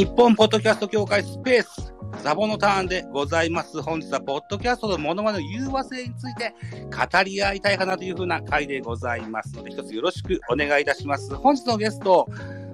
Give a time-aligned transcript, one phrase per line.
[0.00, 1.92] 日本ポッドキャスト協会スペース、
[2.22, 3.82] ザボのターンでございます。
[3.82, 11.34] 本日はポッドキャストのモノマネの融和性について語り合いたいかなというふうな回でございますので、一つよろしくお願いいたします。
[11.34, 12.26] 本日のゲスト、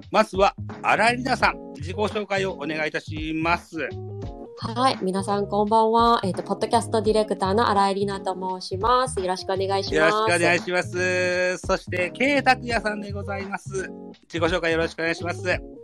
[0.09, 3.77] まずは新井里奈さん、自己紹介をお願いいたします。
[4.59, 4.97] はい。
[5.01, 6.21] 皆さん、こんばんは。
[6.23, 9.19] えっ、と、ポッドキャストディレクターの新井里奈と申します。
[9.19, 9.95] よろしくお願いします。
[9.95, 11.57] よろしくお願いします。
[11.57, 13.91] そして、K 拓也さんでございます。
[14.33, 15.76] 自己紹介よろしくお願いします。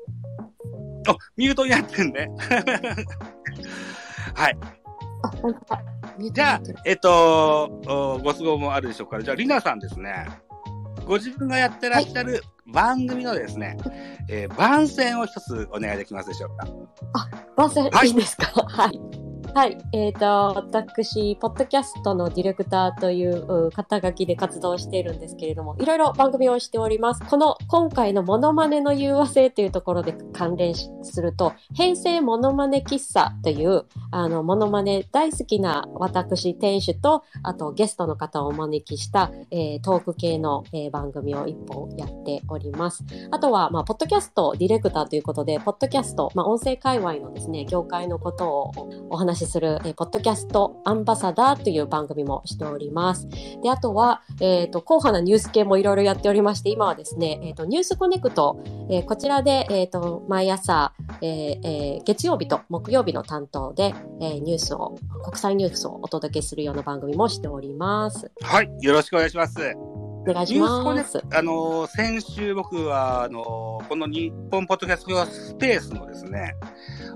[1.07, 2.29] お、ミュートになってんね。
[4.35, 4.57] はい。
[5.23, 5.81] あ、本当だ。
[6.31, 10.27] じゃあ、えっと、おご都合もあるでしょうから、じゃあ、りなさんですね。
[11.05, 13.77] ご自分がやってらっしゃる番組のですね、
[14.29, 16.67] えー番宣を一つお願いできますでしょうか？
[17.57, 18.45] 番宣はいいいですか？
[18.69, 18.99] はい。
[19.55, 19.77] はい。
[19.91, 27.21] えっ、と、私、ポッドキャストのディレクターという肩書きで活動しているんですけれども、いろいろ番組をしております。
[27.23, 43.03] この、今回のモノマネの融和性というところで関連すると、平成モノマネ喫茶という、あの、モノマネ大好きな私、店主と、あとゲストの方をお招きした、えートーク系の、えー番組を一本やっております。
[43.29, 48.71] あとは、まあ、ポッドキャストディレクターということで、ポッドキャスト、まあ、音声界隈のですね、業界のことを
[49.11, 53.27] お話しする、えーポッドキャストアンバサダーという番組もしております。
[53.61, 68.31] で、あとは、えっ、と、硬派なニュース系もいろいろやっておりまして、今はですね、えっ、と、ニュースコネクト、えーこちらで、えっ、と、毎朝、えーえー月曜日と木曜日の担当で、えーニュースを、国際ニュースをお届けするような番組もしております。
[68.41, 68.69] はい。
[68.81, 69.59] よろしくお願いします。
[70.25, 71.21] お願いしニュースコネます。
[71.33, 76.55] あのー先週僕は、あのーこの日本ポッドキャストスペースのですね、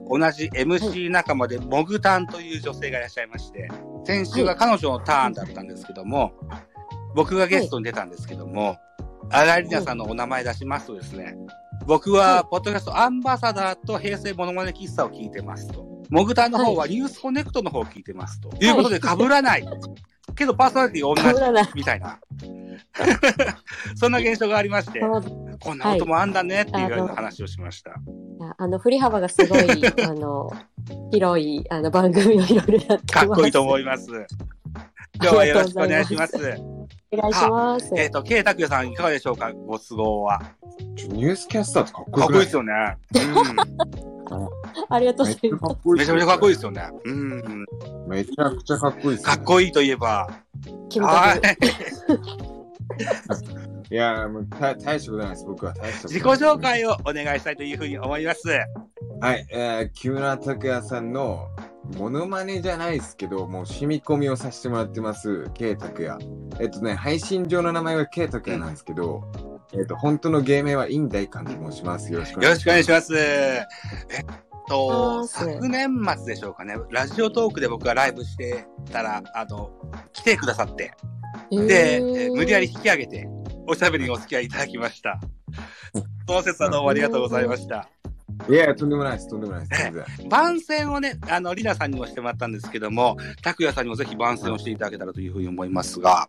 [0.09, 3.69] 同じ MC 仲間でモグタンという女性がいらっしゃいまして、
[4.06, 6.34] 先週が彼女のターンだったんですけども、
[7.16, 8.78] 僕がゲストに出たんですけども、
[9.29, 11.35] 荒井里奈さんのお名前出しますとですね、
[11.85, 15.85] 僕は、ポッドキャストアンバサダーと平成モノマネ喫茶を聞いてますと。
[16.09, 18.50] モグタンの方はニュースコネクトの方を聞いてますと。
[18.62, 19.68] いうことで被らない。
[20.35, 21.69] けどパーソナリティが同じ。
[21.75, 22.19] みたいな。
[23.95, 27.91] そんな現象がありまして、こんなこともあんだねっていうような話をしました。
[27.91, 27.94] い
[28.40, 29.62] やあの、振り幅がすごい、
[30.06, 30.52] あの、
[31.12, 33.06] 広い、あの、番組をいろいろやってます。
[33.06, 34.08] かっこいいと思います。
[35.16, 36.36] 今日はよろしくお願いします。
[36.36, 37.92] お願いします。
[37.96, 39.52] えっ、と、K 拓也さんいかがでしょうか？
[39.52, 40.42] ご都合は。
[40.96, 42.74] ちょニュースキャスターってかっこかっこいいですよね。
[44.90, 45.40] ありがとうございます。
[45.44, 45.59] うん。
[45.59, 46.00] かっこいい。
[46.00, 46.90] めちゃめちゃかっこいいですよね。
[47.06, 47.66] うん。
[48.08, 50.30] めちゃくちゃかっこいいです、かっこいいといえば。
[50.90, 51.66] キムはいタク。。
[51.66, 51.69] い
[53.96, 58.48] やーもう大大したことないです、僕は大したこと自己紹介をお願いしたいというふうに思います。
[59.20, 61.48] はい、えー、木村拓哉さんの
[61.96, 66.18] モノマネじゃないですけど、もう染み込みをさせてもらってます、K 拓也。
[66.59, 69.24] えっとね、配信上の名前は K 拓也なんですけど、
[69.74, 72.12] えっと、本当の芸名はイン大監と申します。
[72.12, 72.62] よろしくおよろ願いします。
[72.62, 73.18] しくお願いします。
[73.18, 74.25] えっ
[74.68, 76.75] と、昨年末でしょうかね。
[76.92, 79.72] ラジオトークで僕がライブしてたら、あの、
[80.14, 80.94] 来てくださって、
[81.52, 83.28] で、えー無理やり引き上げて、
[83.67, 85.19] おしゃべりにお付き合いいただきました。
[86.25, 87.89] その説はどうもありがとうございました。
[88.50, 90.28] いやとんでもないです、とんでもないです。
[90.29, 96.27] 番宣をね、あの、リナさんにもしてもらったんですけども、拓也さんにもぜひ番宣をしていただけたらというふうに思いますが、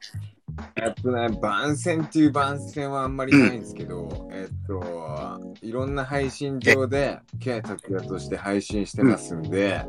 [0.76, 9.84] えっとね、番宣っていう番宣はあんまりないんですけど、えっと、いろんな配信上で、K 拓也として配信してますんで、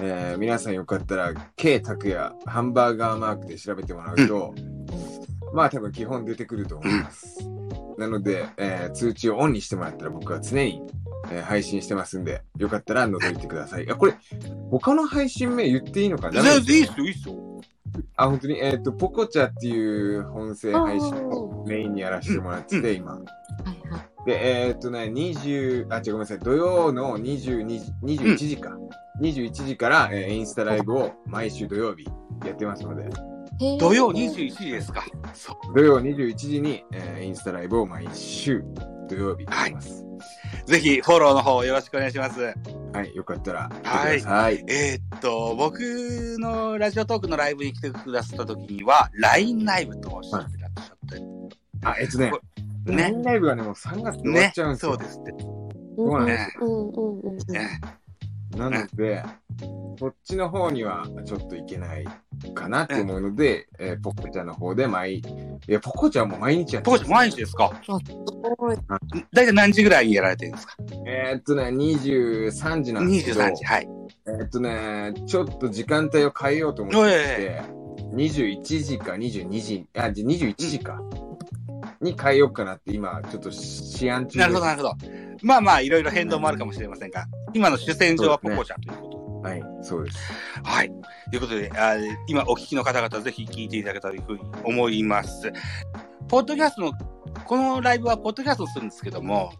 [0.00, 4.54] えー皆さんよかったら、K 拓也、ハンバーガーマークで調べてもらうと、
[5.52, 7.38] まあ多分基本出てくると思います。
[7.98, 10.82] なので、えー通知をオンにしてもらったら僕は常に、
[11.30, 13.90] えー配信してますんで、よかったら覗いてください。
[13.90, 14.14] あ、これ、
[14.70, 16.30] 他の配信名言っていいのか？
[16.30, 17.34] ないやいいっすよ、いいっすよ。
[18.16, 23.12] あ、本当に、えっ、と、ポコチャっていう音声配信をメインにやらせてもらってて、今。
[23.12, 23.22] はい
[23.90, 24.26] はい。
[24.26, 28.76] で、えっ、とね、20、あ、違う、ごめんなさい、土曜の22時、21時か。
[29.22, 32.04] 21時から、えーインスタライブを毎週土曜日
[32.44, 33.08] やってますので、
[33.58, 35.04] 土曜21時ですか。
[35.34, 35.74] そう。
[35.74, 38.62] 土曜21時に、えーインスタライブを毎週
[39.08, 40.04] 土曜日やってます。
[40.66, 42.40] ぜひ、フォローの方よろしくお願いします。
[42.40, 44.64] はい、よかったら来てくはいださい。
[44.68, 45.78] えーっと、僕
[46.38, 51.22] のラジオトークのライブに来てくださった時には、LINE ライブとおっしゃってらっしゃって、
[51.82, 52.32] あ、えっとね、
[52.84, 54.92] ねラインライブはね、もう3月で終わねっちゃうん、ですよ。
[54.92, 55.34] そうですって。
[55.96, 57.52] そうなんですねうんうんうんうん。
[57.52, 57.80] ね
[58.56, 59.22] なので、
[59.98, 62.04] こっちの方にはちょっといけない
[62.54, 65.22] かなって思うので、えーポコちゃんの方で毎、い
[65.68, 67.72] や、ポコちゃんも毎日やってポコちゃん毎日ですか？
[67.84, 67.90] す
[68.56, 68.76] ごい
[69.32, 70.74] だいたい何時ぐらいにやられてるんですか？
[71.06, 73.64] えーっとね、23時なんですけど、?23 時。
[73.64, 73.88] はい。
[74.26, 81.00] えーっとね、ちょっと時間帯を変えようと思ってえて、21時か22時、あ、じゃ21時か。
[82.02, 84.38] に変えようかなって今、ちょっと思案中です。
[84.38, 84.94] なるほど、なるほど。
[85.42, 87.26] まあまあ、いろいろ変動もあるかもしれませんが、
[87.56, 89.08] 今の主戦場はポコちゃんというこ
[89.42, 89.48] とで。
[89.48, 90.18] はい、そうです。
[90.62, 90.90] はい。
[91.30, 91.94] ということで、あ
[92.26, 95.50] 今お聞きの方々、ぜひ聞いていただけたらというふうに思います。
[96.28, 96.92] ポッドキャストの、
[97.46, 99.52] このライブはポッドキャストするんですけども、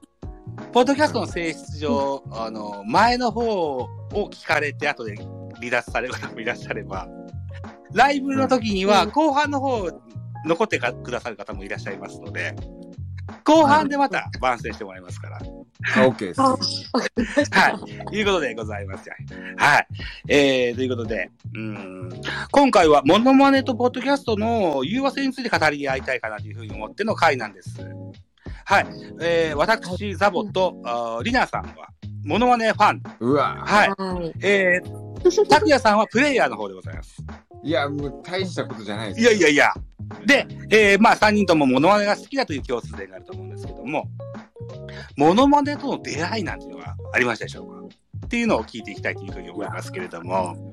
[0.73, 5.17] ポッドキャストの性質上、あの、前の方を聞かれて、後で
[5.55, 7.09] 離脱される方もいらっしゃれば、
[7.95, 9.89] ライブの時には、うん後半の方、
[10.45, 12.55] 残ってかくださる方もいらっしゃいますので、
[13.45, 15.41] 後半でまた番宣してもらいますから。
[15.97, 16.41] あ、OK です。
[16.41, 18.07] はい。
[18.07, 19.09] ということでございます。
[19.57, 19.87] はい。
[20.29, 22.11] えー、ということで、うん、
[22.51, 27.79] 今回はモノマネとポッドキャストの融和性について語り合いたいかなというふうに思っての回なんです。
[28.65, 28.87] はい。
[29.21, 31.89] えー、私、ザボと、あーリナさんは、
[32.25, 33.03] モノマネファン。
[33.21, 33.89] うわ、はい。
[33.91, 34.33] はい。
[34.43, 37.23] えー、拓也さんはプレイヤーの方でございます。
[37.67, 39.21] いや、もう大したことじゃないです。
[39.21, 39.75] いやいやいや。
[40.25, 44.05] で、えー、まあ、3人ともモノマネが好きだという共通点があると思うんですけども、
[45.17, 47.97] モノマネとの出会いなんていうのがありましたでしょうか？
[48.27, 50.73] っていうのを聞いていきたいというふうに思いますけれども、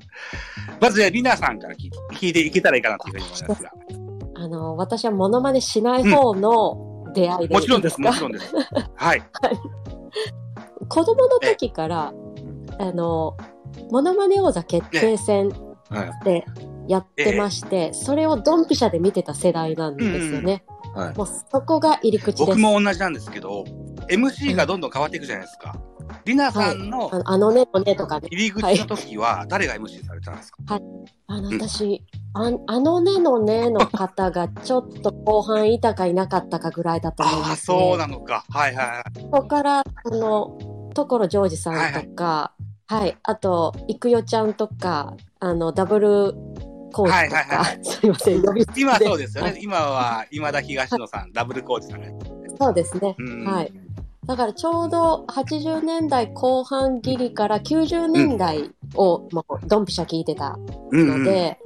[0.80, 3.72] まず、リナさんから聞いて聞いていけたらいいかなというふうに思いますが。
[4.36, 8.54] あの、私はモノマネしない方の出会いでもちろんです、もちろんです。
[8.94, 9.22] はい。
[10.88, 12.12] 子供の時から、
[12.78, 13.36] あの、
[13.90, 15.50] モノマネ王座決定戦
[15.90, 16.44] はい。
[16.86, 20.64] でやってまして、それをドンピシャで見てた世代なんですよね。
[20.94, 21.16] はい。
[21.16, 22.44] もうそこが入り口です。
[22.46, 23.64] 僕も同じなんですけど、
[24.08, 25.76] MC がどんどん変わっていくじゃないですか。
[26.24, 28.28] リナさんのあのあのね、のねとかね。
[28.30, 32.02] 入り口の時は、誰が MC されたんですか、あの、うん私、
[32.34, 37.78] ああのねのねの方がちょっと後半いたかいなかったかぐらいだと思いああ、ます、ね。
[37.78, 38.44] そうなのか。
[38.48, 39.20] はいはいはい。
[39.20, 40.58] そこから、あの、
[40.94, 42.52] 所ジョージさんとか、
[42.86, 46.34] はい、あと、いくよちゃんとか、あの、ダブル
[46.94, 49.50] コーチとか、はいはいはすいません、呼び捨て今そうですよね。
[49.50, 52.06] はい今は、今田東野さん、ダブルコーチさんが。
[52.58, 53.16] そうですね。
[53.18, 53.72] うんはい。
[54.26, 60.58] だからちょうど80年代後半ギリから90年代をもうドンピシャ聞いてた
[60.92, 61.58] うんので、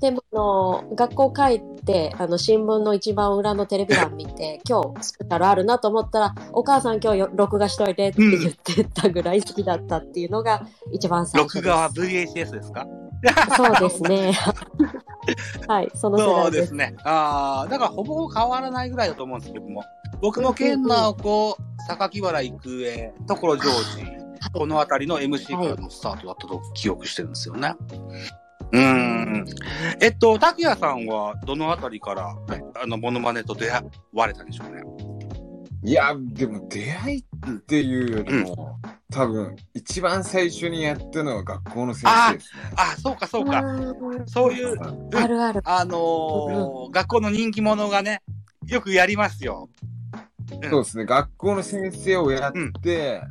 [0.00, 11.66] でもあの学校帰ってあの新聞の一番裏のテレビ欄見て今日スペシャルあるなと思ったらお母さん今日よ録画しといてって言ってたぐらい好きだったっていうのが一番最初です。
[11.66, 12.86] 録画は VHS ですか？
[13.56, 14.32] そうですね。
[15.66, 16.74] はい、その世そう代です。
[16.74, 16.94] ね。
[17.04, 19.82] ああ、だからほぼ変わらないぐらいだと思うんですけども。
[20.20, 21.58] 僕も健直子、
[21.88, 27.74] 榊原郁恵、所ジョージ、このあたりの MC からのスタートだったと記憶してるんですよね。
[28.72, 29.44] うーん。
[30.00, 32.34] えっと、拓也さんはどのあたりから、
[32.82, 34.82] あの、モノマネと出会われたんでしょうね。
[35.86, 38.80] いや、でも出会いっていうよりも、
[39.12, 42.62] 多分、一番最初にやったのは学校の先生ですね。
[42.76, 43.60] あ、そうか、そうか。
[43.60, 44.76] うんそういう、
[45.14, 45.62] あるある。
[45.64, 48.20] あのー学校の人気者がね、
[48.66, 49.70] よくやりますよ。
[50.68, 52.52] そうですね、学校の先生をやっ
[52.82, 53.22] て、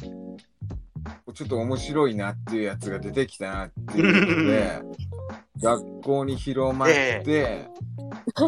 [1.35, 4.81] ちょっと面白いなっていうやつが出てきたなっていうので、
[5.61, 7.67] 学校に広まって、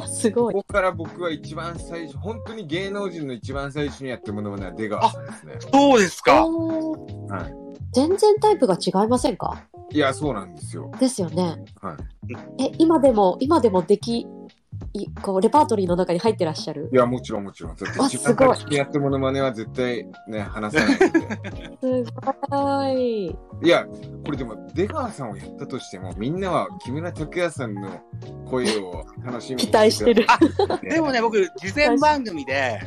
[0.08, 0.54] すごい。
[0.54, 5.54] ここから僕は一番最初、本当に芸能人の一番最初にやったものは出川さんですね。
[5.60, 6.46] そうですか。
[6.46, 7.50] は
[7.92, 9.64] 全然タイプが違いませんか？
[9.92, 9.96] い。
[9.98, 10.90] いや、そうなんですよ。
[10.98, 11.64] ですよね。
[11.82, 11.98] は
[12.58, 14.28] え、今でも、今でもでき、
[14.94, 17.76] いこう、レパートリーの中に入ってらっしゃるいや、もちろんもちろん。
[17.76, 22.06] だってあ一すごい番最初にやったものまねは絶対ね、話さないんで。
[22.06, 22.12] す
[22.50, 23.26] ごい。
[23.28, 23.86] いや、
[24.26, 28.02] これでも出川さんをやったとしても、みんなは木村拓哉さんの
[28.46, 30.26] 声を楽しみに期待してる。
[30.82, 32.80] でもね、僕、事前番組で、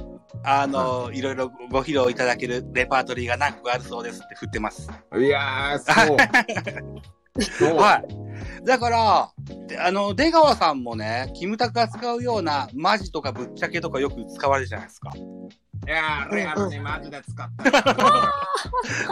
[0.43, 4.89] あの、いろいろご披露いただけるレパートリーが何個かあるそうですって振ってます。
[5.19, 6.17] いやー、そう。
[7.43, 7.77] そう。
[7.77, 8.65] はい。
[8.65, 15.13] だから、であの、出川さんもね、キムタクが使うようなマジとかぶっちゃけとかよく使われるじゃないですか。
[15.17, 15.21] い
[15.91, 17.65] やー、レアルね、マジで使った。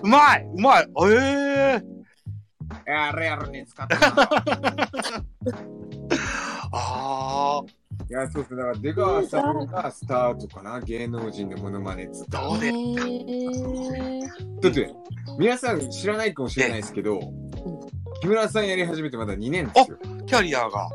[0.03, 1.83] うまいうまいええ
[2.87, 4.07] いやー、レアルに使ったな。
[6.71, 7.65] ああ、
[8.09, 8.59] いや、そうですね。
[8.59, 12.49] だから出川さんがスタートかな、芸能人でモノマネっつったら。
[12.49, 14.21] どうでへー
[14.61, 14.95] だって、
[15.39, 17.21] 皆さん知らないかもしれないですけど、
[18.21, 19.97] 木村さんやり始めてまだ2年ですよ。
[20.27, 20.89] キャリアが。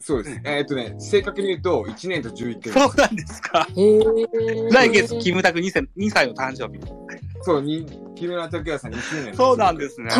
[0.00, 0.40] そうです。
[0.44, 2.72] えーっとね、正確に言うと、1年と11ヶ月。
[2.72, 3.66] そうなんですか？
[4.72, 6.80] 来月、キムタク 2, 歳2歳の誕生日。
[7.42, 7.86] そう、に
[8.16, 9.34] 木村拓哉さん2周年。
[9.34, 10.10] そうなんですね。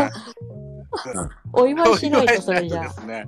[1.53, 3.27] お祝いしないと、それじゃお祝いしないとですね。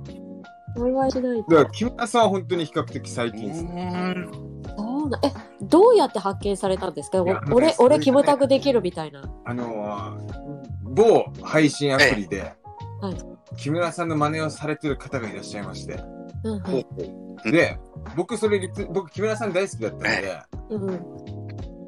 [0.77, 1.71] お祝いしないだからと。
[1.71, 4.13] 木村さんは本当に比較的最近ですね。
[4.17, 5.31] うんそうなえ、
[5.63, 7.17] どうやって発見されたんですか？
[7.19, 9.23] いやお俺、俺、キムタクできるみたいな。
[9.45, 10.60] あのー、
[10.93, 12.53] 某配信アプリで、
[13.01, 13.15] はい
[13.57, 16.01] 木村さんの真似をされてる方がいらっしゃいまして、
[16.45, 16.63] うん
[17.43, 17.77] うんで、
[18.15, 21.31] 僕それ僕木村さん大好きだったので、うんうん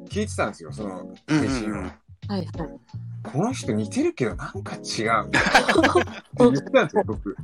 [0.08, 1.72] 聞いてたんですよ、そのうん配信を。
[1.72, 1.92] うんうんはい
[2.28, 2.46] はい。
[3.32, 5.26] この人似てるけどなんか違う。
[5.28, 5.38] って
[6.38, 7.36] 言ってたんですよ、僕。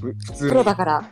[0.00, 0.64] ぶ普通にプロ。
[0.64, 1.10] だから。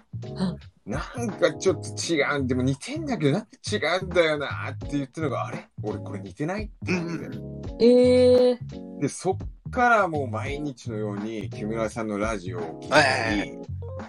[0.85, 2.47] なんかちょっと違う。
[2.47, 5.69] でも似てんだけどなんか違うんだよなって言ってるのが、あれ？
[5.83, 7.85] 俺これ似てないって思って。
[7.85, 8.59] ええ
[9.01, 9.37] で、そっ
[9.73, 13.59] からもう毎日のように木村さんのラジオを聞いたり、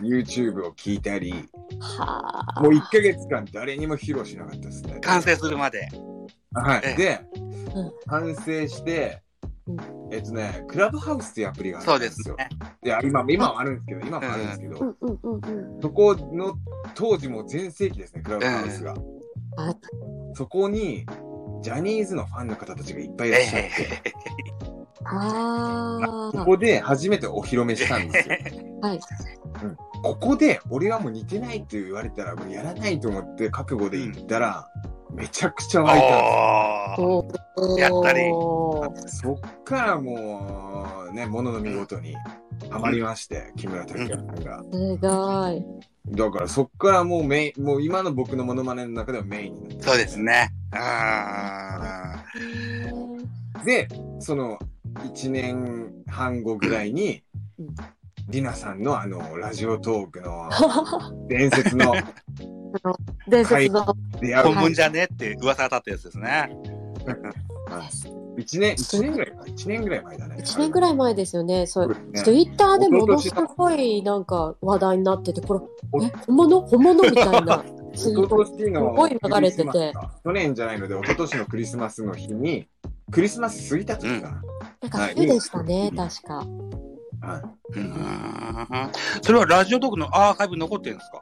[0.01, 1.33] YouTube を聞いたり、
[1.79, 2.61] はあ。
[2.61, 4.99] もう1ヶ月間誰にも披露しなかったですね。
[4.99, 5.89] 完成するまで。
[6.53, 6.97] はい。
[6.97, 9.23] で、うん完成して
[9.65, 12.35] うん、えっとね、クラブハウスっていうアプリがあそうるんですよ。
[12.35, 12.59] ですね。
[12.83, 14.77] いや、今、今はあるんですけど、今もあるんですけど。
[15.81, 16.55] そこの
[16.93, 18.93] 当時も全盛期ですね、クラブハウスが。
[19.57, 19.75] あ
[20.33, 21.05] そこに、
[21.61, 24.13] ジャニーズのファンの方たちがいっぱいいらっしゃって、
[25.05, 28.35] あそこで初めてお披露目したんですよ。
[28.81, 28.87] あ。
[28.87, 28.99] はい。
[30.03, 34.67] ここで、俺はもう似てないって言われたら、もうやらないと思って覚悟で行ったら、
[35.13, 38.21] めちゃくちゃ湧いたんですやったり
[39.07, 42.15] そっからもう、ね、ものの見事に
[42.69, 44.63] ハマりまして、木村拓哉さんが。
[44.71, 45.63] すごい。
[46.09, 50.49] だからそっからもうメイン、もう今の僕のモノマネの中ではメインになってそうですね。
[50.71, 52.23] あ
[53.63, 53.87] で、
[54.19, 54.59] その
[54.95, 57.23] 1年半後ぐらいに
[57.59, 57.67] うん、
[58.29, 60.49] りなさんのあの、ラジオトークの
[61.27, 61.93] 伝説の
[63.27, 63.85] 伝説の。
[64.43, 66.49] 本文じゃねって噂が立ったやつですね。
[68.35, 70.35] 1年、一年ぐらい前、1年ぐらい前だね。
[70.39, 71.67] 1年ぐらい前ですよね。
[71.67, 71.87] そう。
[71.87, 71.95] ね。
[72.15, 75.69] ツイッターでものすごいなんか話題になってて、こ
[75.99, 76.61] れ、え、本物？
[76.61, 77.63] 本物みたいな。
[77.95, 79.93] すごい流れてて。
[80.23, 82.67] 去年じゃないので、一昨年のクリスマスの日に、
[83.11, 84.41] クリスマス過ぎた時か
[84.83, 86.45] なんか冬でしたね、確か。
[87.21, 87.27] な。
[87.27, 91.19] はうーんそれはラジオトークのアーカイブ残ってるんですか？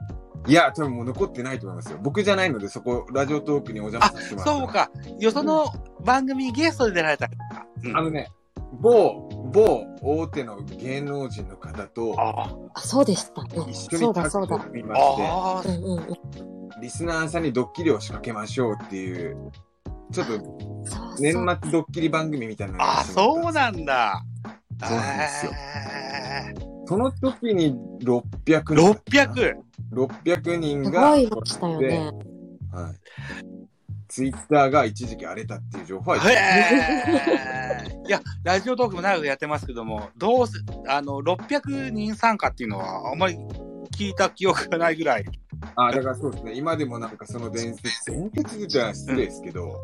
[0.47, 1.99] い、いや、多分もう残ってないと思いますよ。
[2.01, 4.97] 僕じゃないので、そこ、ラジオトークにお邪魔させてもらってます。
[5.03, 5.15] そうか。
[5.19, 5.65] よその
[6.03, 7.35] 番組にゲストで出られた方。
[7.83, 8.31] うんあのね、
[8.79, 13.49] 某、某大手の芸能人の方とああ、そうでしたね。
[13.69, 14.59] 一緒そうにタッグをだそうだ。
[14.59, 16.01] 組みまして、あうんうんう
[16.77, 16.81] ん。
[16.81, 19.51] リスナーさんにドッキリを仕掛けましょうっていう、
[20.11, 20.61] ちょっと。
[21.19, 24.23] 年末ドッキリ番組みたいなのをあ、そうなんだ。
[24.83, 25.51] そうなんですよ
[26.87, 28.93] その時に600人。
[28.93, 29.53] 600!
[29.93, 31.11] 600人すが。
[31.11, 32.11] ごいましたよね。
[32.71, 32.95] はい。
[34.09, 40.53] ツイッターが一時期荒れたっていう情報はへーいや、ラジオトークも長くやってますけども、どうせ、
[40.89, 43.37] あの、600人参加っていうのは、あんまり
[44.01, 45.25] 聞いた記憶がないぐらい。
[45.75, 46.53] あ、だからそうですね。
[46.55, 49.83] 今でもなんかその伝説、伝説じゃ失礼ですけど、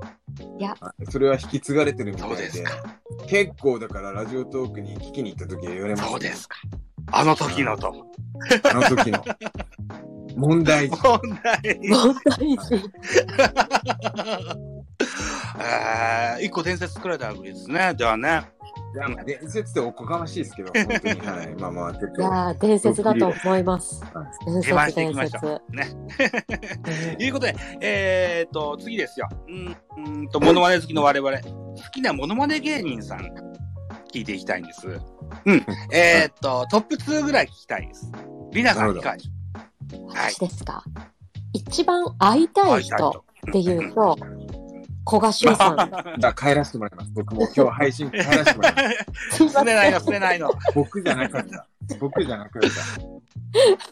[0.58, 2.50] いやはいそれは引き継がれてるみたいで
[3.28, 6.10] 結構だからラジオトークに聞きに行った時は言われました。
[6.10, 6.58] そうですか。
[7.12, 7.94] あの時のと。
[8.64, 9.24] あの時の。
[10.36, 10.96] 問題児。
[10.98, 11.80] 問題。
[11.88, 12.76] 問題児。
[15.60, 17.94] えー、一個伝説作られたわけですね。
[17.96, 18.57] じゃあね。
[18.94, 21.20] いや、まあ伝説っておこがましいですけど、本当に。
[21.28, 21.56] はい。
[21.56, 22.22] まあまあ、ちょっと。
[22.22, 24.02] いやー、伝説だと思います。
[24.46, 25.46] 伝説、伝説。
[25.70, 25.88] ね。
[27.20, 29.28] いうことで、えー、っと、次ですよ。
[29.48, 31.38] うん、うーんと、モノマネ好きの我々。
[31.40, 33.20] 好きなモノマネ芸人さん、
[34.14, 34.88] 聞いていきたいんです。
[35.46, 35.66] うん。
[35.92, 38.12] えー、っと、トップ2ぐらい聞きたいです。
[38.52, 40.84] リナさん、いかがでしょ私ですか？
[41.54, 44.18] 一番会いたい人っていうと、
[45.08, 45.78] 古賀修さん。
[46.20, 47.12] じゃあ帰らせてもらいます。
[47.14, 48.82] 僕も今日配信帰らせてもらいま
[49.32, 49.48] す。
[49.50, 50.52] すねないの、せすねないの。
[50.76, 51.66] 僕じゃなかった。
[52.00, 52.62] 僕じゃなかっ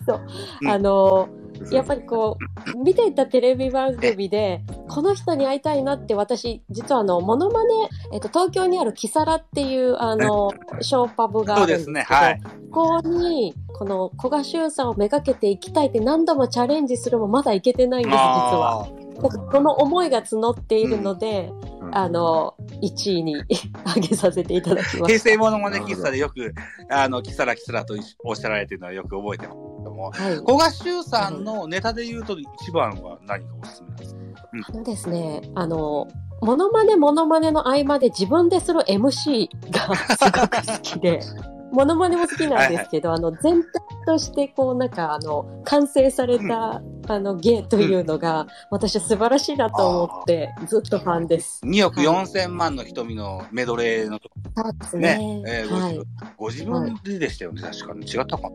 [0.06, 0.14] た。
[0.62, 0.70] うんん。
[0.70, 2.38] あのー、やっぱりこ
[2.76, 7.74] う、見ていたテレビ番組で、この人に会いたいなって私、実はあの、モノマネ、
[8.12, 12.42] えっと、東京にあるキサラっていう、あの、ショーパブがあるんですけど、そうですねはい
[12.72, 19.05] ここに、この古賀修さんをめがけていきたいって何度もチャレンジするもまだいけてないんです、実は。
[19.16, 21.96] だからその思いが募っているので、うん。
[21.98, 23.36] あの、1位に
[23.96, 25.30] 上げさせていただきま平した。
[25.30, 26.54] 成モノマネ喫茶でよく、
[26.90, 29.60] あの、キサラキサラとおっしゃられてるのはよく覚えてます。
[29.80, 30.36] けども、はい。
[30.38, 34.20] 古賀修さんのネタで言うと一番は何がおすすめなんですか？
[34.68, 36.08] あのですね、あの、
[36.42, 41.20] モノマネモノマネの合間で自分でする MC が すごく好きで、
[41.72, 43.70] モノマネも好きなんですけど、あの、全体
[44.06, 51.62] としてこう、なんかあの、完成された、あの、芸というのが、私は素晴らしいなと思って、ずっとファンです。
[51.66, 55.44] 2億4千万の瞳のメドレーのとこそうですねね。
[55.48, 56.00] えーはい。
[56.38, 58.06] ご自分ででしたよね、確かに。
[58.06, 58.50] 違ったかな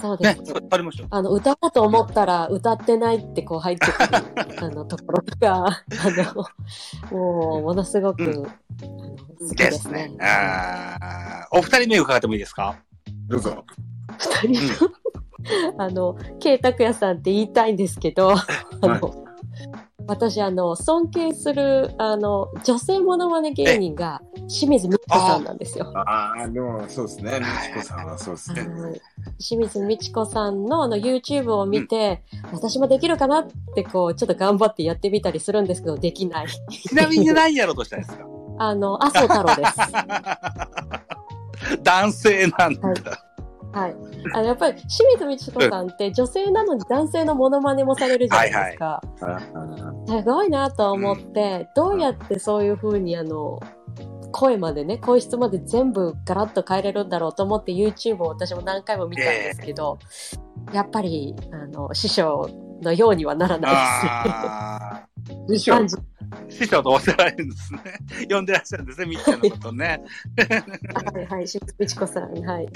[0.00, 1.08] そうですね、そうありましたよ。
[1.10, 4.08] あの、歌おうと思ったら、歌ってないってこう入ってくる、
[4.62, 5.82] あの、ところが、あ
[7.10, 8.42] の、もう、ものすごく、うあの
[9.40, 10.16] 好きでですすねね。。
[10.20, 12.76] あーお二人目伺ってもいいですか？
[13.28, 13.64] どうぞ。
[14.44, 14.88] 二人
[15.78, 18.38] あの、K 拓也さんって言いたいんですけど、 あ
[18.82, 19.24] の、
[20.06, 25.92] 私、あの、尊敬する、あの、女性モノマネ芸人が清水美智子さんなんですよ。
[25.94, 27.38] ああ、でもそうですね。
[27.40, 28.60] みちこさんはそうですね。
[28.62, 29.00] はい
[29.40, 36.46] 清水美智子さんのあの YouTube を見て、私もできるかなってこう、ちょっと頑張ってやってみたりするんですけど、できない。
[36.48, 38.24] ちなみに何やろうとしたんですか？
[38.58, 39.78] あの、麻生太郎です。
[41.82, 42.88] 男性なんだ。
[42.88, 42.96] はい。
[43.86, 49.02] あの、やっぱり清水美智子さんって女性なのに男性のモノマネもされるじゃないですか。
[49.20, 49.40] あ
[50.06, 53.60] すごいなと思って、どうやってそういうふうにあの、
[54.32, 59.98] 声までね、声質まで全部ガラッと変えれるんだろうと思って YouTube を私も何回も見たんですけど、
[60.72, 62.48] やっぱり、あの、師匠
[62.82, 65.06] のようにはならないあ
[65.48, 65.96] 師匠 感じ。
[65.96, 66.00] ー
[66.50, 67.80] 師匠とおっしゃられるんですね。
[68.28, 70.02] 呼んでらっしゃるんですね、みっちゃんのことね。
[71.14, 72.68] はいはい、清水美智子さん、はい。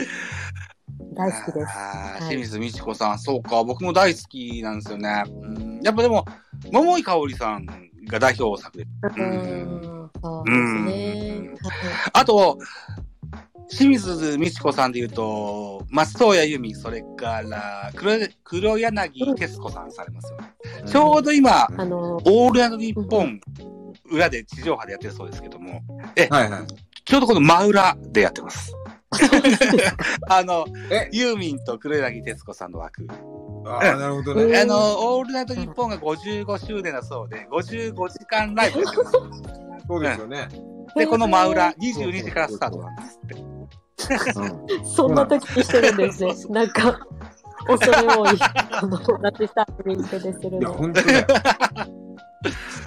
[1.14, 2.28] 大好きです。
[2.28, 5.24] 清水美智子さん、そうか、僕も大好きなんですよね。
[5.26, 6.24] うん、やっぱでも、
[6.70, 7.66] 桃井かおりさん
[8.06, 8.84] が代表作で。
[8.84, 9.24] うー
[9.64, 11.50] ん、そうですね。
[12.12, 12.58] あと、
[13.68, 18.12] 清水美智子さんで言うと、松任谷由実、それから黒、
[18.44, 20.54] 黒柳徹子さんされますよね。
[20.86, 23.40] ちょうど今、あの、オールナイトニッポン
[24.10, 25.80] 裏で地上波でやってるそうですけども、
[26.30, 26.66] はいはい。
[27.04, 28.74] ちょうどこの真裏でやってます。
[30.28, 31.08] あの、え？
[31.12, 33.06] ユーミンと黒柳徹子さんの枠。
[33.64, 34.56] ああ、なるほどね。
[34.56, 38.82] えあの、オールナイトニッポンが55周年だそうで、55時間ライブ。
[39.86, 40.48] そうですよね。
[40.96, 43.34] で、この真裏、へ22時からスタートなんですって。
[43.34, 47.00] う んそんな時にしてるんですねなんか、
[47.66, 48.38] 恐れ多い。
[48.70, 50.72] あの、同じタイミングでするいや、の。
[50.74, 51.26] 本当だよ。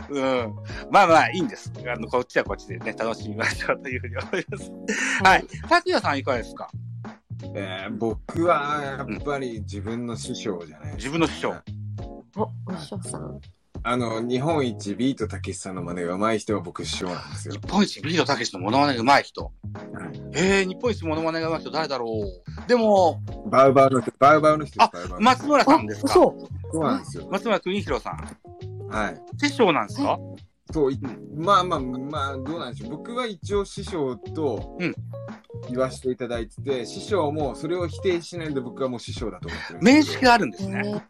[0.10, 0.56] うん。
[0.92, 1.72] まあまあ、いいんです。
[1.88, 4.72] あの、こっちはこっちでね、楽しみましょうというふうに思います。
[5.24, 5.46] はい。
[5.68, 6.70] 拓也さんいかがですか？
[7.54, 11.54] えー僕はやっぱり自分の師匠じゃないですか自分の師匠。
[12.38, 13.40] お、お師匠さん。
[13.88, 17.60] あの、日本一ビートたけしさんの真似が上手い人は僕師匠なんですよ日。
[17.70, 19.52] 本一ビートたけしのモノマネが上手い人。
[20.34, 26.08] えー、日本一モノマネが上手い人誰だろうでも、バウバウの人、バウバウの人あ松村さんですか？
[26.14, 26.48] そう。
[26.74, 27.28] そうなんですよ。
[27.30, 28.88] 松村邦弘さん。
[28.90, 29.22] はい。
[29.40, 30.18] 師匠なんですか？
[30.76, 31.00] そう、い
[31.38, 32.90] まあまあまあ、どうなんでしょう。
[32.98, 34.94] 僕は一応師匠とうん
[35.70, 41.02] 言わせていただいてて、師匠もそれを否定しないんで僕はもう師匠だと思ってるん面識があるんですね。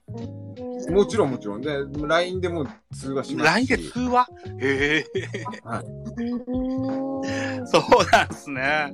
[0.87, 1.61] えもちろんもちろん。
[1.61, 3.69] で、LINE でも通話します LINE し。
[3.69, 4.27] で通話？
[4.61, 5.81] へえ、ー。
[7.65, 8.93] そうなんですね。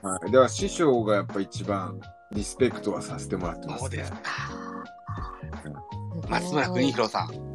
[0.00, 0.26] はい。
[0.26, 3.82] だから師匠がやっぱ一番リスペクトはさせてもらってます、ね。
[3.82, 4.12] そうです
[6.28, 7.51] 松村邦弘さん。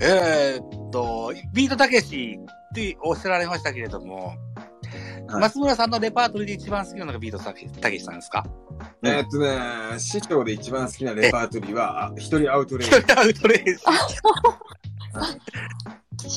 [0.00, 4.38] えーっと、ビートたけしっておっしゃられましたけれども、はい
[5.32, 8.44] 松村さんのレパートリーで一番好きなのがビートたけたけしさんですか？
[9.04, 13.60] えーっとね、師匠で一番好きなレパートリーは、あ一人アウトレイ一人アウトレイ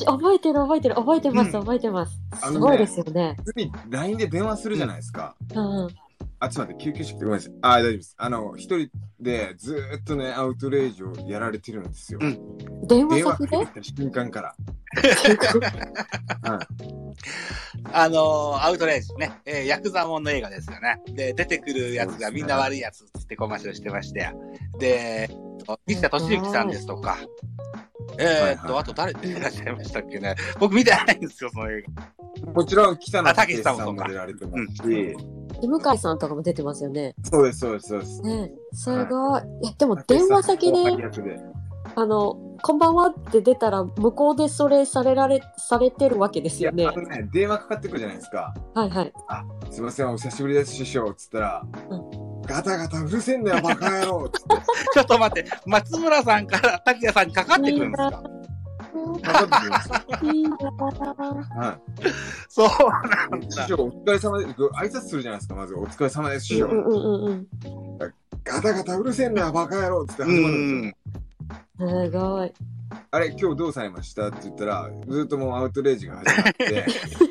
[0.06, 2.20] 覚えてる覚えてる覚えてます、うん覚えてます。
[2.40, 3.34] すごいですよね。
[3.44, 5.34] 普通に LINE で電話するじゃないですか。
[5.52, 5.88] うん。
[6.38, 7.52] あ、ちょっと待って、救急車来てごめんなさい。
[7.62, 8.14] あ、大丈夫です。
[8.16, 12.20] あの、一人でずーっとね、アウトレイジをやられてるんですよ。
[12.22, 12.38] うん
[12.86, 13.82] 電話先で？
[13.82, 14.54] 瞬間から。
[16.50, 16.66] はい
[17.92, 21.00] あのーアウトレイジね、えーヤクザモンの映画ですよね。
[21.14, 24.30] で、出てくるやつがみんな悪いやつってコマーシャルしてまして、
[24.78, 25.28] で、
[25.86, 27.18] 西田敏行さんですとか、
[28.18, 30.34] えーっと、はいはいあと誰出てらっしゃいましたっけね。
[30.58, 31.84] 僕見てないんですよ、その映
[32.46, 32.52] 画。
[32.52, 35.16] もちろん、北野あたけしさんも出られてますし、
[35.62, 37.14] 向井さんとかも出てますよね。
[37.22, 38.22] そうです、そうです、そうです。
[38.22, 39.42] ねすごい。
[39.62, 40.78] いや、でも電話先で
[41.96, 46.92] あの、こんばんはって出たら、向こうでそれされられ、されてるわけですよねあ。
[46.92, 48.54] のね、電話かかってくるじゃないですか。
[48.74, 49.12] はいはい。
[49.70, 51.12] すいません、お久しぶりです、師匠。
[51.14, 54.56] つったら、うガタガタうるせえんだよ、バカ野郎つって。
[54.94, 58.10] ちょっと待って、松村さんから拓也さんにかかってくるんですか？
[59.22, 60.26] かかってきます。
[60.26, 61.78] いいなは
[62.48, 62.68] そう
[63.38, 63.52] い。
[63.52, 64.50] 師匠、お疲れ様です。
[64.52, 65.74] 挨拶するじゃないですか、まず。
[65.74, 66.66] お疲れ様です、師匠。
[66.66, 67.46] うんうんうんうん。
[68.44, 71.20] ガタガタうるせえんだよ、バカ野郎つってう始まるんですよ。
[71.84, 71.88] ん。
[72.04, 72.52] すごい。
[73.10, 74.28] あれ、今日どうされました？
[74.28, 76.86] って言ったら、ずっともうアウトレイジが始まって、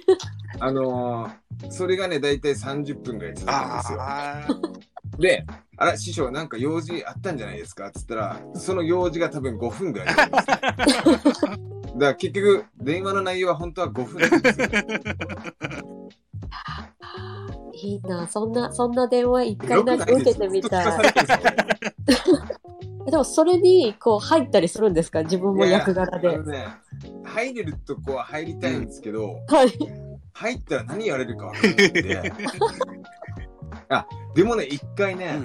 [0.60, 3.99] あのー、それがね、大体30分ぐらい続くんですよ。
[5.19, 5.45] で、
[5.78, 7.88] あら、師匠、なんか用事あったんじゃないですか？
[7.88, 10.56] って言ったら、その用事が多分5分ぐらいなんですね。
[11.95, 14.67] だから結局、電話の内容は本当は5分なんですよ。
[17.76, 20.86] いいなそんな、そんな電話一回なんか受けてみたい。
[23.06, 25.24] でもそれに、こう、入ったりするんですか？
[25.24, 26.38] 自分も役柄で。
[26.44, 26.68] ね、
[27.24, 29.72] 入れるとこは入りたいんですけど、はい。
[30.34, 32.34] 入ったら何やれるかわからないんで。
[33.89, 35.39] あ、でもね、一回ね、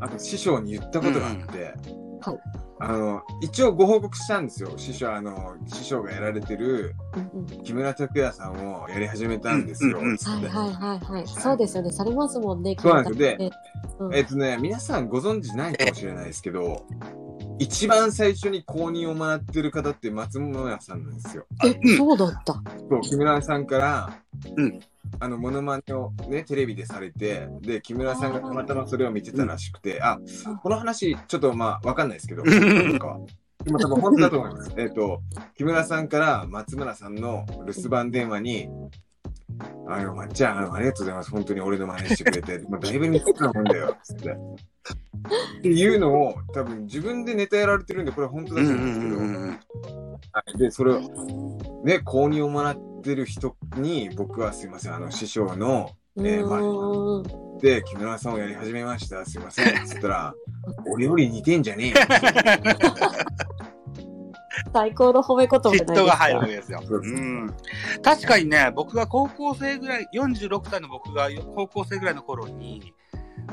[0.00, 1.74] あと師匠に言ったことがあって、
[2.20, 2.38] はい
[2.78, 4.70] あの、一応ご報告したんですよ。
[4.76, 9.96] 師匠、あの、師匠がやられてるうんうん木村拓哉さんをやり始めたんですよ。
[9.96, 11.26] はいはいはいはい。
[11.26, 11.90] そうですよね。
[11.90, 12.76] されますもんね。
[12.78, 13.56] そうなんですよ聞いた
[13.98, 16.86] うんえっとね、皆さんご存知ないかもしれないですけど、
[17.58, 21.46] 一番最初に公認をもらってる方って松村さんなんですよ。
[21.64, 22.52] え、うんそうだった。
[22.88, 24.20] そう、木村さんから、
[24.56, 24.80] うん
[25.20, 30.18] あの、モノマネをね、テレビでされて、で、木村さんがたまたまそれを見てたらしくて、あ、
[30.62, 32.48] この話、ちょっとまあ、わかんないですけど、う
[32.94, 33.18] んかは。
[33.64, 34.72] でも多分本当だと思います。
[34.76, 35.20] えっと、
[35.56, 38.68] 木村さんから松村さんの留守番電話に、
[39.88, 41.30] あの、まっちゃん、ありがとうございます。
[41.30, 44.30] 本当に俺の真似してくれて、 まあ、だいぶ似てたもんだよ、つって。
[44.30, 44.36] っ
[45.62, 51.00] ていうのを、多分自分でネタやられてるんで、これ本当だと思うんですけど、で、それを、
[51.84, 57.58] ね、公認をもらってる人に、僕はすいません、あの、師匠の、うえーまあーん。
[57.58, 60.34] で、木村さんをやり始めました、すいません、つったら、
[60.86, 61.96] 俺より似てんじゃねえよ。
[64.76, 66.48] 最高の褒め言葉じゃないです嫉妬が入るわか。
[66.48, 66.82] けですよ。
[68.02, 72.92] 確かにね、僕が高校生ぐらい、46歳の僕が高校生ぐらいの頃に、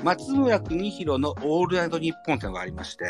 [0.03, 3.05] 松村邦弘のオールナイトニッポンっていうのがありまして、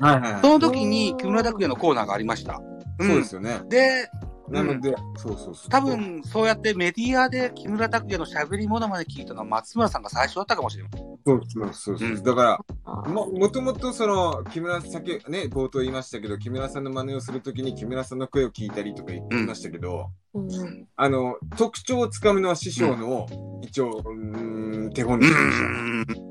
[0.00, 0.42] はいはいはい。
[0.42, 2.60] その時に木村拓哉のコーナーがありました。
[3.00, 3.60] そうですよね。
[3.68, 4.10] で、
[4.50, 5.68] なので、そうそうそう。
[5.68, 10.90] 多分そうやってメディアで木村拓哉の喋り物まで聞いたのは松村さんが最初だったかもしれない。
[11.26, 12.08] そうそうそうそう。
[12.08, 23.26] うんだから、も、もともとその、木村さん、ね、冒頭言いましたけど、木村さんの真似をするときに木村さんの声を聞いたりとか言ってましたけど、うんうんあの、特徴をつかむのは師匠の、
[23.62, 26.20] 一応、うーん、手本しました。
[26.20, 26.28] ん。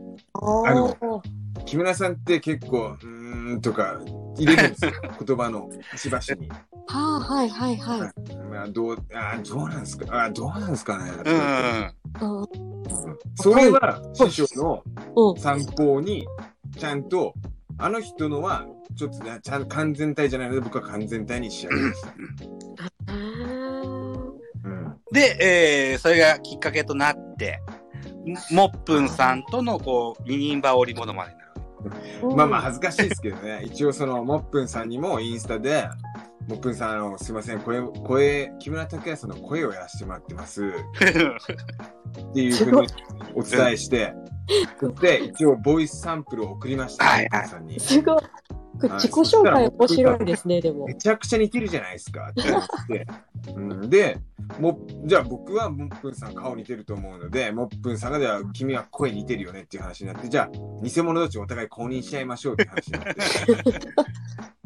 [0.66, 1.22] あの
[1.66, 4.00] 木村さんって結構、うーんとか
[4.38, 4.92] 入れるんですよ。
[5.26, 6.50] 言葉の端々に。
[6.88, 8.00] はあ、はいはいはい。
[8.50, 11.12] まあ、どう、あーどうなんですかあーどうなんですかね。
[12.22, 12.40] うん。
[12.42, 12.48] うん
[13.36, 14.84] それは師匠の
[15.16, 16.28] うん参考に、
[16.78, 17.34] ちゃんと、
[17.78, 22.14] あの人のは、ちょっとね、ちゃん完全体じゃないので、僕は完全体に仕上げました。
[24.66, 24.96] うん。
[25.12, 27.60] で、えー、それがきっかけとなって、
[28.52, 32.36] もっぷんさんとのこう、二人羽織物までになる。
[32.36, 33.62] まあまあ恥ずかしいですけどね。
[33.64, 35.88] 一応その、もっぷんさんにもインスタで、
[36.48, 40.64] もっぷんさん、あの、すいません、声、声、木村拓哉さんの声をやらせてもらってます。
[40.66, 42.88] っていうふうに
[43.36, 44.14] お伝えして、
[45.02, 47.80] で、一応ボイスサンプルを送りました、はいもっぷんさんに。
[47.80, 48.22] すごい。
[48.82, 50.86] 自己紹介面白いですね、でも。
[50.88, 50.96] め。
[50.96, 52.30] ちゃくちゃ似てるじゃないですか。
[52.32, 53.08] って言って、
[53.56, 54.20] うん、で
[54.60, 60.50] もじゃあ僕はもっぷんさん顔似てると思うのでもっぷんさんがじゃあ君は声似てるよねっていう話になってじゃあ
[60.84, 63.22] 偽物どっちお互い公認し合いましょうって話になって。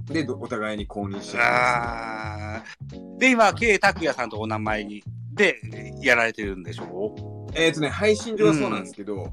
[0.14, 3.18] でどお互いに公認し合いまあー。
[3.18, 5.58] で、今、K 拓也さんとお名前に、で、
[6.02, 7.16] やられてるんでしょ？
[7.16, 9.32] すえっ、とね配信上はそうなんですけど、うん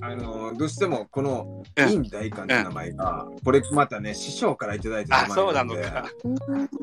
[0.00, 6.10] あのどうしてもこのうんイン大官って名前が、これまたね師匠からいただいたあ、そうな名前なんでのか。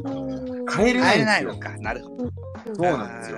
[0.04, 1.78] うん変えれ変えないんですよないのか。
[1.78, 2.32] なるほど。
[2.76, 3.38] そうなんですよ。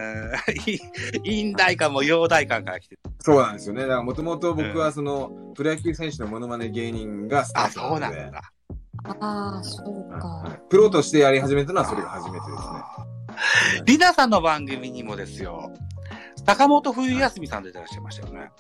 [1.24, 3.02] 陰大官も陽大官から来てる。
[3.20, 8.42] そうなんですよねだからもともと僕はその、プロ野球選手のモノマネ芸人がスタあ、ートそうなんだ。
[9.20, 10.60] ああ、そうはいか。
[10.70, 13.84] プロとしてやり始めたのはそれが初めてですね。
[13.86, 15.72] リナさんの番組にもですよ、
[16.46, 18.52] 坂本冬休みさん出てらっしゃいましたよね。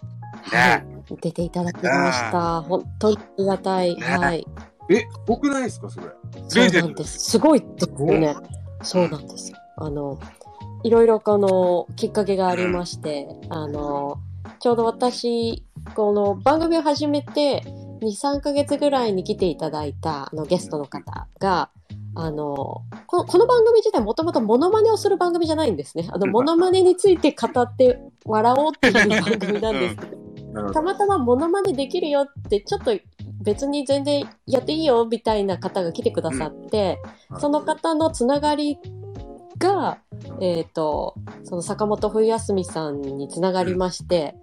[0.43, 1.03] はいね。
[1.21, 2.61] 出ていただきました。
[2.61, 3.95] 本当にありがたい。
[3.95, 4.47] ねはい。
[4.91, 6.07] え、僕ないですかそれ？
[6.47, 7.19] そうなんです。
[7.31, 8.35] すごいですよね。
[8.81, 9.57] そうなんですよ。
[9.77, 10.19] あの、
[10.83, 14.17] いろいろこのきっかけがありまして、あの、
[14.59, 15.63] ちょうど私、
[15.95, 17.63] この番組を始めて
[18.01, 21.69] 2、3ヶ月ぐらいに来ていただいたあのゲストの方が、
[22.15, 26.07] あの、このこの番組自体もともとモノマネをする番組じゃないんですね。
[26.11, 30.17] あの、モノマネについて語って笑おうっていう番組なんですけど、
[30.53, 30.73] なるほど。
[30.73, 32.91] たまたまモノマネできるよって、ちょっと
[33.41, 36.99] 別に全然やっていいよみたいな方が来てくださって、
[37.31, 37.39] うん。
[37.39, 38.79] その方のつながり
[39.59, 39.99] が、
[40.41, 44.35] えっ、と、その坂本冬休みさんにつながりまして、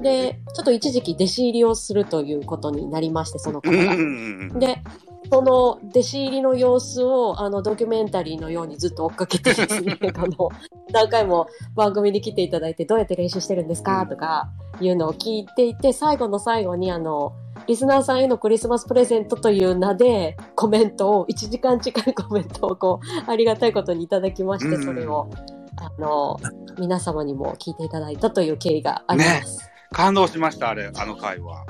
[0.00, 4.58] で、ちょっと一時期弟子入りをするということになりまして、その方が。
[4.58, 4.82] で、
[5.30, 10.48] その弟子入りの様子をあのドキュメンタリーのようにずっと追っかけてですね、 あの
[10.92, 14.06] 何回も番組に来ていただいてどうやって練習してるんですか？
[14.06, 14.48] とか
[14.80, 17.32] いうのを聞いていて、最後の最後にあの、
[17.66, 25.28] リスナーさんへのクリスマスプレゼントという名でコメントを、1時間近いコメントをこう、ありがたいことにいただきまして、うんそれを、
[25.76, 26.38] あの、
[26.78, 29.70] 皆様にも聞いていただいたという経緯があります。
[29.92, 31.66] 感動しました、あれ、あの回は。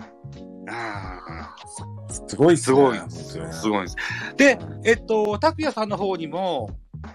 [0.68, 1.54] あ
[2.28, 3.52] すごいすごいですよ。
[3.52, 3.96] すごいんです。
[4.36, 6.70] で、えっと、拓也さんの方にも、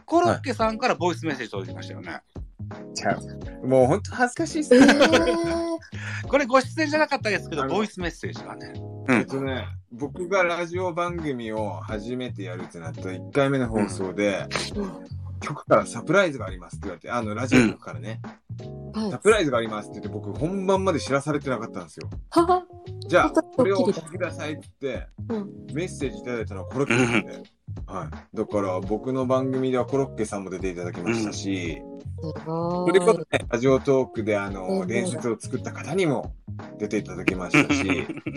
[0.05, 2.21] コロッケさんからボイスメッセージ届きましたよね。
[2.93, 3.15] ちゃ
[3.63, 3.67] う。
[3.67, 4.93] もう本当恥ずかしいっすえね。
[4.93, 5.77] ー、
[6.27, 8.73] これご出演じゃなかったですけど、ボイスメッセージがね。
[9.07, 14.47] うんえっとね、僕がラジオ番組を初めてやるってなった1回目の放送で、
[15.45, 18.35] 局からサプライズがありますって言われて、あの、ラジオ局からね、はい
[19.11, 22.09] サプライズがありますって言って、僕本番まで知らされてなかったんですよ。
[22.29, 22.63] はは。
[23.07, 25.75] じゃあ、これを聞きくださいって言って、うん。
[25.75, 27.43] メッセージいただいたのはコロッケさんで。
[27.87, 28.37] はい。
[28.37, 31.81] だから、僕の番組ではコロッケさんも出ていただきましたし、
[32.21, 32.91] すごい。
[32.93, 36.33] それこそね、ラジオトークであうの、ん伝説を作った方にも
[36.77, 37.85] 出ていただきましたし、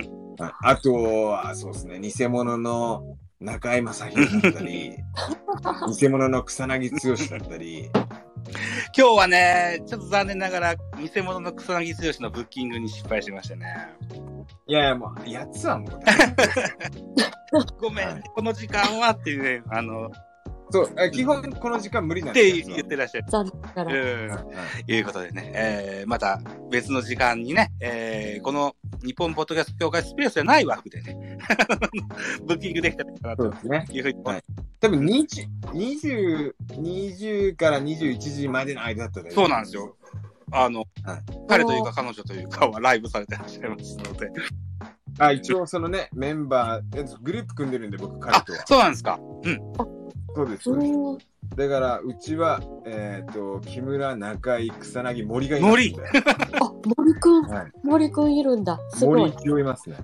[0.38, 4.96] はいあとは、そうですね、偽物の中居正広だったり、
[6.00, 7.88] 偽物の草薙剛だったり、
[8.96, 13.94] 今日はね、ちょっと残念ながら、偽物の草薙剛のブッキングに失敗しましたね。
[14.66, 16.00] いやいや、もう、やつはもう
[17.80, 18.22] ごめん、はい。
[18.34, 20.10] この時間はっていうね、あの、
[20.70, 22.76] そう、え基本この時間無理なんってですよ。
[22.76, 23.26] 言ってらっしゃる。
[23.28, 23.92] 残念ながら。
[23.92, 24.28] うん。
[24.30, 24.44] は
[24.86, 31.38] いいうことでね、えー、また別の時間にね、えー、この日本ポッドキャスト協会スペースじゃない枠でね、
[32.46, 33.86] ブッキングできたらいいかなとそうですね。
[33.90, 34.42] いうふうに思い。
[34.80, 39.96] 多分20、20、20から21時までの間だったらそうなんですよ。。
[40.50, 40.88] あの、はい
[41.48, 44.30] 彼というか彼女というかはライブされてらっしゃいますので。
[45.18, 48.64] あ、一応そのね、メンバー、えグループ組んでるんで、僕、彼あとは、。
[48.66, 49.18] そうなんですか。
[49.44, 49.97] うん。
[50.34, 50.70] そうです、
[51.56, 56.02] だから、うちは、えっ、と、木村、中井、草薙、森がいますんで。
[56.60, 57.72] あ、森くん、はい。
[57.82, 58.78] 森くんいるんだ。
[58.90, 59.20] すごい。
[59.20, 59.96] 森一応いますね。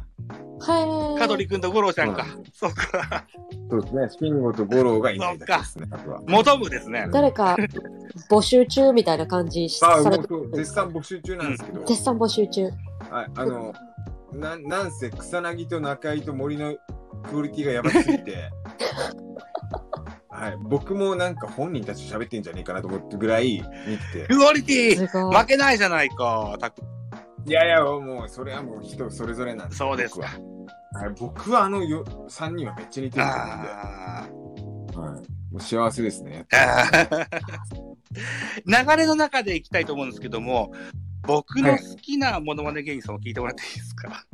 [0.60, 1.18] はい。
[1.20, 2.30] 香取くんと五郎ちゃんかはい。
[2.52, 3.26] そうか。
[3.70, 4.08] そうですね。
[4.18, 5.87] 慎吾と五郎がいないですね。
[5.90, 6.22] あとは。
[6.26, 7.06] 元部ですね。
[7.12, 7.56] 誰か
[8.30, 12.64] 募集中みたいな感じしあ、されても絶賛募集中なんですけど、絶賛募集中。
[13.10, 13.74] はい、あの、
[14.32, 16.74] ななんせ草薙と中井と森の
[17.28, 18.50] クオリティがやばすぎて、
[20.44, 25.30] はい、僕もなんか本人たちと喋ってんじゃねえかなと思ってぐらい見てて、クオリティ。
[25.30, 26.54] 負けないじゃないか。
[26.61, 26.83] たく
[27.46, 30.28] いやいや、もうそれはもう人それぞれなんでそうですか。
[30.37, 30.44] 僕
[30.94, 31.00] は。
[31.00, 36.46] はい、僕はあのよ3人はめっちゃ似てると思うんで、はい、もう幸せですね。
[38.66, 40.72] 流れの中でいきたいと思うんですけども、
[41.22, 44.24] 僕の好きなモノマネ芸人さんを聞いてもらっていいですか、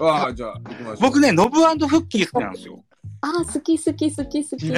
[0.00, 0.96] ああ、じゃあ行きましょう。
[1.00, 2.84] 僕ね、ノブフッキー好きなんですよ。
[3.20, 4.72] あー、好き好き好き好き。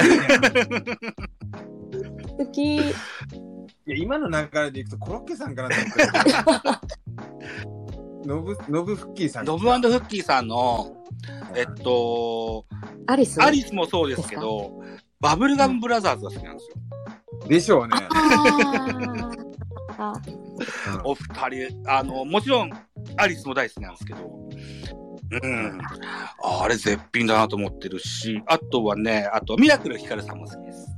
[2.37, 2.75] 好き。
[2.77, 2.79] い
[3.85, 6.31] や、今の流れでいくとコロッケさんかなと思ったけ
[8.25, 8.35] ど。
[8.35, 9.45] ノブ、ノブフッキーさん。
[9.45, 10.95] ノブフッキーさんの、
[11.55, 12.65] えっと、
[13.07, 13.41] アリス？
[13.41, 14.81] アリスもそうですけど、
[15.19, 16.75] バブルガムブラザーズが好きなんですよ。
[17.47, 17.93] でしょうね。
[17.93, 19.45] あー
[19.97, 20.13] あ
[21.03, 22.71] お二人、あの、もちろん、
[23.17, 24.49] アリスも大好きなんですけど、
[25.43, 25.79] うん。
[26.61, 30.95] あれ絶品だなと思ってるし、あとはね、あと、ミラクルヒカルさんも好きです。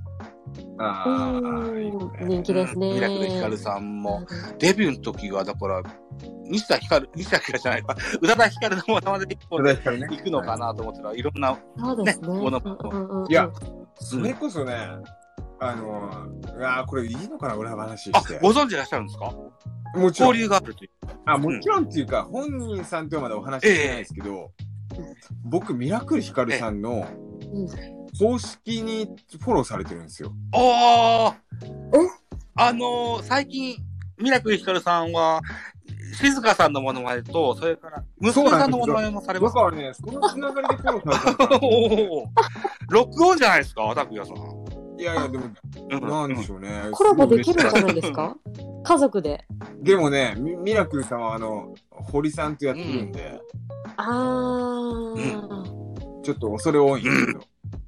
[0.79, 2.93] あうあ、いいんね人気ですね。
[2.93, 4.25] ミラクルヒカルさんも、
[4.59, 5.81] デビューの時は、だから、
[6.45, 11.57] 西田ひかる、西田ひかるじゃないか、宇多田ヒカルのものまで一本宇多田ヒカルね行くのかなと思ってたら、いろんな、
[12.03, 12.13] ね。
[12.13, 13.49] ねものいや、
[13.95, 14.77] それこそね、
[15.59, 16.09] あの、
[16.61, 18.39] あーこれいいのかな、裏話あして、。
[18.41, 19.31] ご存知いらっしゃるんですか？
[19.95, 20.29] もちろん。
[20.29, 20.91] 交、流があるという。
[21.25, 24.51] あ、もちろんっていうか、本人さんとはまだお話ししてないですけど、
[25.43, 27.07] 僕、ミラクルヒカルさんの
[27.53, 27.67] うん
[28.19, 29.05] 公式に
[29.39, 30.31] フォローされてるんですよ。
[30.53, 31.67] ああえ？
[32.55, 33.77] あのー最近、
[34.19, 35.41] ミラクルヒカルさんは、
[36.19, 39.55] 静香さんのモノマネと、それから、娘さんのモノマネもされます。
[39.55, 42.11] だからね、そのつながりでフォローされてる
[42.89, 44.37] 録音じゃないですか、拓也さん。
[44.97, 46.89] いやいや、でも、うんなんでしょうね。
[46.91, 48.35] コラボできるんじゃないですか
[48.83, 49.45] 家族で。
[49.81, 53.39] でもね、ミミラクルさんは、あの、堀さんとやってるんで、
[53.97, 57.39] ああ、ちょっと恐れ多いんですけど。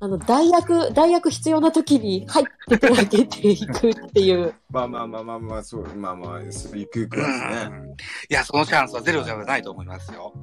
[0.01, 4.53] あの、代役、代役必要な時に入って手がけていくっていう。
[4.69, 7.35] まあまあまあまあまあ、そう、まあまあ、そうゆくゆくですね。
[7.35, 7.95] んい
[8.29, 10.33] や、そのチャンスはゼロじゃないと思いますよ。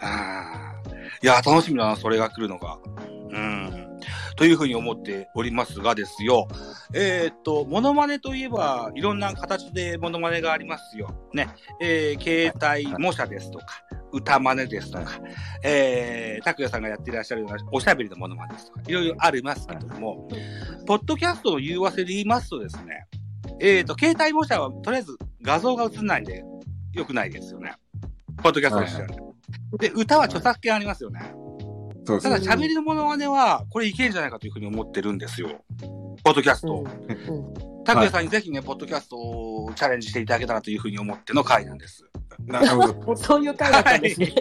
[0.00, 0.83] あー
[1.22, 2.78] いや、楽しみだな、それが来るのが。
[3.30, 3.98] うん。
[4.36, 6.48] というふうに思っておりますがですよ。
[6.92, 11.14] えーっと、モノマネといえば、いろんな形でモノマネがありますよ。
[11.32, 11.48] ね。
[11.80, 12.52] えー、携
[12.86, 13.66] 帯模写ですとか、
[14.12, 15.20] 歌真似ですとか、
[15.62, 20.28] えー、拓也さんがやっていらっしゃるようなおしゃべりのモノマネですとか、いろいろありますけども、
[20.86, 23.06] ポッドキャストの融和性で言いますとですね、
[23.60, 26.44] えーと、携帯模写はとりあえず画像が映んないんで、
[26.92, 27.72] 良くないですよね。
[28.42, 29.33] ポッドキャストとしてはね。
[29.78, 31.20] で、歌は著作権ありますよね。
[32.04, 32.38] そうですね。
[32.38, 35.64] ただ、喋りのモノマネは、これいけるんじゃないかというふうに思ってるんですよ。
[36.22, 36.84] ポッドキャスト。
[37.84, 42.04] 拓也さんにぜひね、ポッドキャストをチャレンジしていただけたらというふうに思っての回なんです。
[42.46, 43.16] なるほど。
[43.16, 44.32] そういう回だったんですね。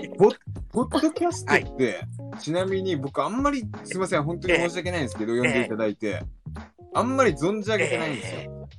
[0.72, 2.02] ポッドキャストって、
[2.40, 6.24] ちなみに僕あんまり、すいません、本当に申し訳ないんですけど、読んでいただいて、
[6.94, 8.70] あんまり存じ上げてないんですよ。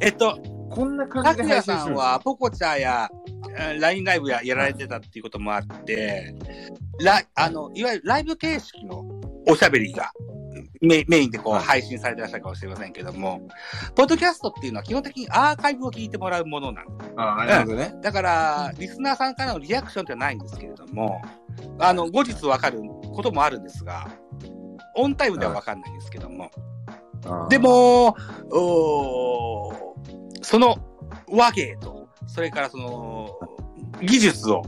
[0.00, 0.38] えっと、
[0.70, 3.39] こんな感じで拓也配信さんは、ポコチャや、えー
[3.80, 6.34] LINE ライブややられてたっていうこともあって、
[7.00, 9.04] ラあの、いわゆるライブ形式の
[9.48, 10.12] おしゃべりが
[10.80, 11.64] メメインでこうはい。
[11.64, 13.40] 配信されてらっしゃるかもしれませんけども、
[13.94, 17.14] ポッドキャストっていうのは基本的にアーカイブを聞いてもらうものなんです。
[17.14, 17.94] なるほどね。
[18.02, 21.20] だから、リスナーさんからのリアクションってないんですけれども、
[21.78, 22.80] あの、後日わかる
[23.14, 24.08] こともあるんですが、
[24.96, 26.50] オンタイムではわかんないんですけども、
[27.48, 28.16] で、も、
[28.50, 29.90] おー
[30.42, 30.78] その
[31.28, 33.38] 和芸と、それからその
[34.00, 34.62] 技術を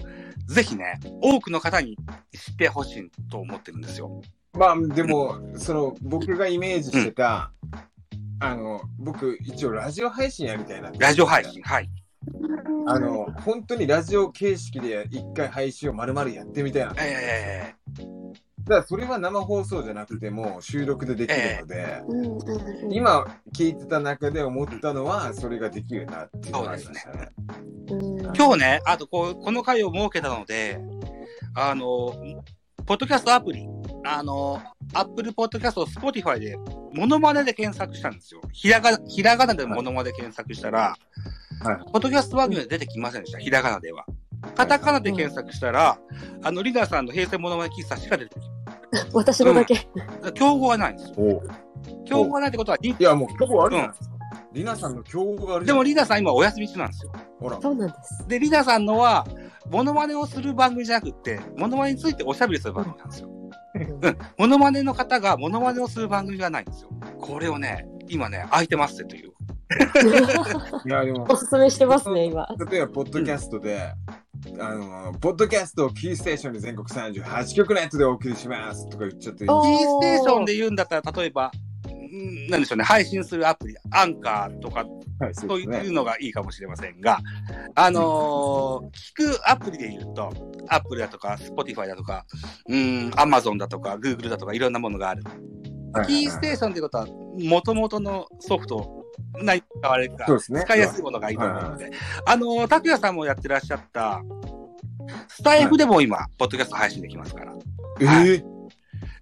[0.46, 1.96] ぜひね、多くの方に
[2.32, 4.22] 知ってほしいと思ってるんですよ。
[4.52, 7.52] まあ、でも、その、僕がイメージしてた、
[8.40, 11.62] あの、僕、一応ラジオ配信やりたいなラジオ配信。
[11.62, 11.88] はい。
[12.86, 16.94] あの、本当にラジオ形式で一回配信を丸々やってみたいな。
[18.64, 27.28] だかえらそれは生放送じゃなくても収録でできるので、うんうんうん今聞いてた中で思ったのは、それができるなっていうのがありましたね。
[27.90, 30.80] うんー今日ね、あとこう、この回を設けたので、
[31.54, 32.12] あの、
[32.86, 33.66] ポッドキャストアプリ、
[34.04, 34.60] あの、
[34.94, 36.56] アップルポッドキャスト、スポティファイで、
[36.92, 38.40] モノマネで検索したんですよ。
[38.52, 40.96] ひらが、ひらがなでモノマネで検索したら、はい
[41.92, 44.04] ポッドキャスト番組で出てきませんでした、ひらがなでは。
[44.54, 45.98] カタカナで検索したら、
[46.42, 48.42] あの、リーダーさんの平成モノマネ喫茶しか出てき
[49.12, 49.86] 私のだけ。
[50.22, 50.32] た。
[50.32, 51.14] 競合がないんですよ。
[51.18, 51.42] お
[52.04, 54.12] 競合がないってことは、いや、もう競合あるじゃないですか。
[54.52, 57.12] リナさんの競合があるじでゃないもリーダーさん今お休み中なんですよ。
[57.40, 57.58] ほら。
[57.60, 58.28] そうなんです。
[58.28, 59.26] で、リーダーさんのは、
[59.70, 63.30] モノマネをする番組じゃなくって、モノマネについておしゃべりする番組なんですよ。
[63.74, 63.78] う
[64.08, 64.18] ん。
[64.36, 66.90] モノマネの方がモノマネをする番組がないんですよ。
[67.18, 69.32] これをね、今ね、空いてますってという。
[70.84, 72.46] いや、でもお、すすめしてますね、今。
[72.70, 73.92] 例えば、ポッドキャストで、
[74.58, 81.50] あの、ポッドキャストをキーステーションで全国38局のやつでお送りしますとか言っちゃっていいおキーステーションで言うんだったら、例えば、
[82.12, 84.84] んなんでしょうね、配信するアプリ、アンカーとか、
[85.18, 85.60] はい、そそう。
[85.60, 87.20] いうのがいいかもしれませんが、
[87.74, 90.32] あのー聞くアプリで言うと、
[90.68, 92.26] アップルだとか、スポティファイだとか、
[92.68, 95.22] うん、アマゾンだとか、グーグルだとか、いろんなものがある。
[95.24, 95.30] は
[96.04, 97.06] いキーステーションってことは、
[97.38, 99.01] 元々のソフト、
[99.42, 101.90] 何使われるか、そうですね使いやすいものがいいと思うので、
[102.26, 104.22] あのー、拓也さんもやってらっしゃった、
[105.28, 107.52] スタイフでも今、ポッドキャスト配信できますから。
[108.00, 108.52] えはいー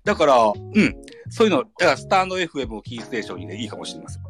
[0.05, 0.96] だから、うん、
[1.29, 4.22] そういうの、だからスタンド FM をキーステーションにでいいかもしれません。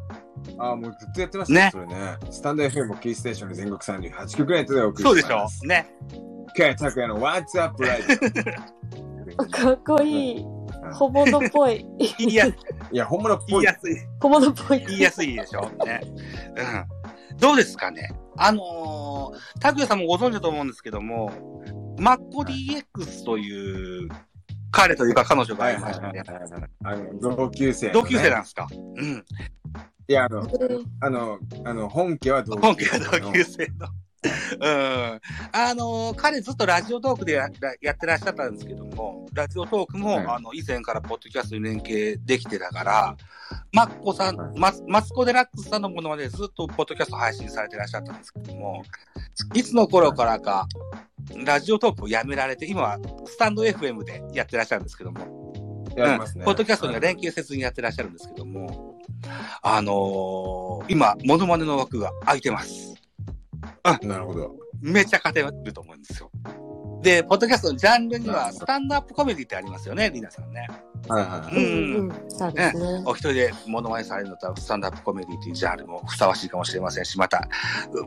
[0.57, 1.69] あー、もうずっとやってましたねね。
[1.71, 2.17] それね。
[2.29, 5.65] スタンド FM もキーステーションで全国38局のやつでお送りそうでしょします。
[5.65, 5.87] ね。
[6.55, 9.47] K 拓也の What's Up ライブ。
[9.49, 10.45] かっこいい。
[10.93, 11.85] 本物っぽい。
[12.17, 12.55] 言いやい
[12.91, 13.47] や、本物っぽい。
[13.51, 13.95] 言いやすい。
[14.19, 14.85] 本物っぽい。
[14.87, 16.01] 言いやすいでしょね。
[17.31, 17.37] うん。
[17.37, 21.31] どうですかねあのー、拓也さんもご存知だと思うんですけども、
[21.99, 24.09] マッコ DX という、
[24.71, 26.23] 彼というか彼女がはいいましたね
[27.21, 28.67] 同級生、同級生なんですか？
[28.71, 29.25] うん。
[30.07, 30.47] いや、あの、
[31.01, 33.05] あの、あの、本家は同本級生の。
[33.05, 33.87] 家が同級生の。
[34.23, 35.21] うん。
[35.51, 37.49] あのー彼ずっとラジオトークでや
[37.81, 43.17] やってらっしゃったんですけども、ラジオトークも、はいあの、以前からポッドキャストに連携できてたから、
[43.73, 48.83] マッコさん、はいマスマスコデラックスさんのものまでずっとポッドキャスト配信されてらっしゃったんですけども、
[49.55, 50.67] いつの頃からか、
[51.43, 56.45] ラジオトークをやめられて、今はスタンド FM でやってらっしゃるんですけども、やりますね。
[56.45, 58.99] ポッドキャストには連携せずにやってらっしゃるんですけども、
[59.61, 62.93] あのー今、モノマネの枠が空いてます。
[63.83, 64.55] なるほど。
[64.81, 66.31] めちゃ勝てると思うんですよ。
[67.01, 70.67] で、ポッドキャストのジャンルには、スタンドアップコメディってありますよね、リナさんね。
[71.07, 71.55] はいはいはい。
[71.55, 72.29] うんうん。
[72.29, 73.03] そうですね。
[73.05, 77.47] お一人でモノマネされるのとスタンドアップコメディっていうジャンルもふさわしいかもしれませんし、また、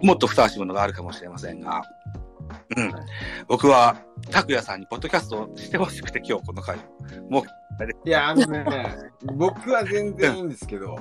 [0.03, 1.83] もっとふさわしいものがあるかもしれませんが、
[2.77, 2.93] うん。
[3.49, 3.97] 僕は、
[4.31, 6.81] 拓也さんにポッドキャストをしてほしくて今日この回を。
[7.31, 8.97] もう、いや、あのね、
[9.35, 10.97] 僕は全然いいんですけど、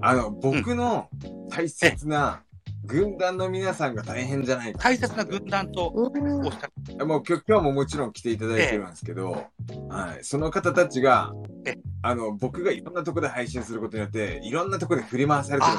[0.00, 1.08] あの、僕の
[1.50, 2.42] 大切な
[2.84, 4.78] 軍団の皆さんが大変じゃないか。
[4.80, 7.06] 大切な軍団とうんおっしゃる。
[7.06, 9.46] もう今日今日ももちろん来ていただいてるんですけど、
[9.88, 11.32] はい、その方たちが
[11.64, 15.76] え、あの、僕がいろんなとこで配信することによって、いろんなとこで振り回されてるん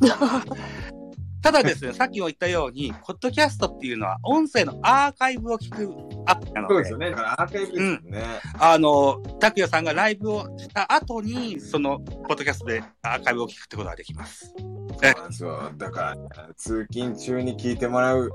[0.00, 1.00] ですよ。
[1.42, 5.90] ただですね、さっきも言ったように、ポッドキャストっていうのは音声のアーカイブを聞く
[6.26, 7.10] アプリなので、そうですよね。
[7.10, 8.24] だからアーカイブですよね。
[8.58, 14.54] あの、拓也さんがライブをした後に、その、ポッドキャストでアーカイブを聞くってことができます。
[15.02, 15.72] そうなんですよ。
[15.76, 18.30] だから、通勤中に聞いてもらう、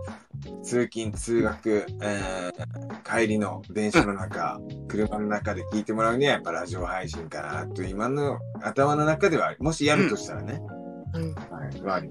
[0.64, 4.60] 通勤、通学、えー帰りの電車の中、
[4.90, 10.62] 車の中で聞いてもらうには、やっぱラジオ配信かなと、今の頭の中では、もしやるとしたらね。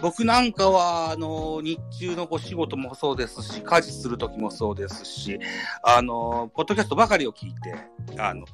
[0.01, 5.39] 僕なんかは、あの、日中のお仕事もそうですし、家事する時もそうですし、
[5.83, 7.75] あの、ポッドキャストばかりを聞いて、
[8.19, 8.47] あの、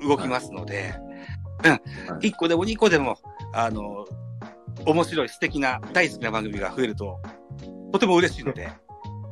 [0.00, 0.94] 動きますので、
[1.64, 1.76] うん、は
[2.22, 2.30] い。
[2.30, 3.18] 1個でも2個でも、
[3.52, 4.06] あの、
[4.86, 7.20] 面白い素敵な大好きな番組が増えると、
[7.92, 8.68] とても嬉しいので、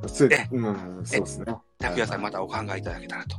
[0.06, 1.46] そうえうん、そうですね。
[1.78, 3.36] 拓也さんまたお考えいただけたらと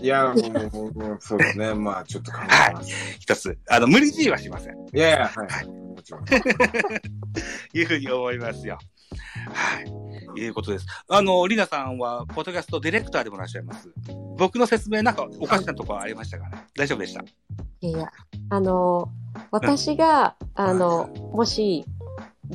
[0.00, 1.74] いや、もう、もうそうですね。
[1.74, 2.38] まあ、ちょっと考
[2.70, 2.92] えます。
[3.18, 4.74] 一つ、あの、無理強いはしません。
[4.74, 5.66] いやいや、はい。
[5.66, 6.24] もちろん。
[7.74, 8.78] いうふうに思いますよ。
[9.52, 9.98] はい。
[10.40, 10.86] いうことです。
[11.08, 13.90] あの、リナさんは、ポッドキャストディレクターでもいらっしゃいます。
[14.36, 16.64] 僕の説明なんかおかしなところありましたかね？
[16.76, 17.24] 大丈夫でした？
[17.80, 18.10] いや、
[18.50, 19.10] あの、
[19.50, 21.84] 私が、あの、もし、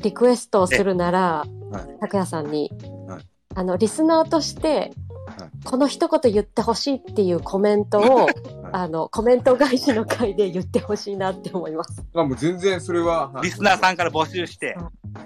[0.02, 2.72] リクエストをするならはい、拓也さんに
[3.08, 4.92] はい、あの、リスナーとして
[5.38, 8.28] はい、この一言言ってほしいっていうコメントを、
[8.74, 12.04] あの、コメント返しの回で言ってほしいなって思います。
[12.14, 13.30] まあ、もう全然それは。
[13.30, 14.76] はいリスナーさんから募集して、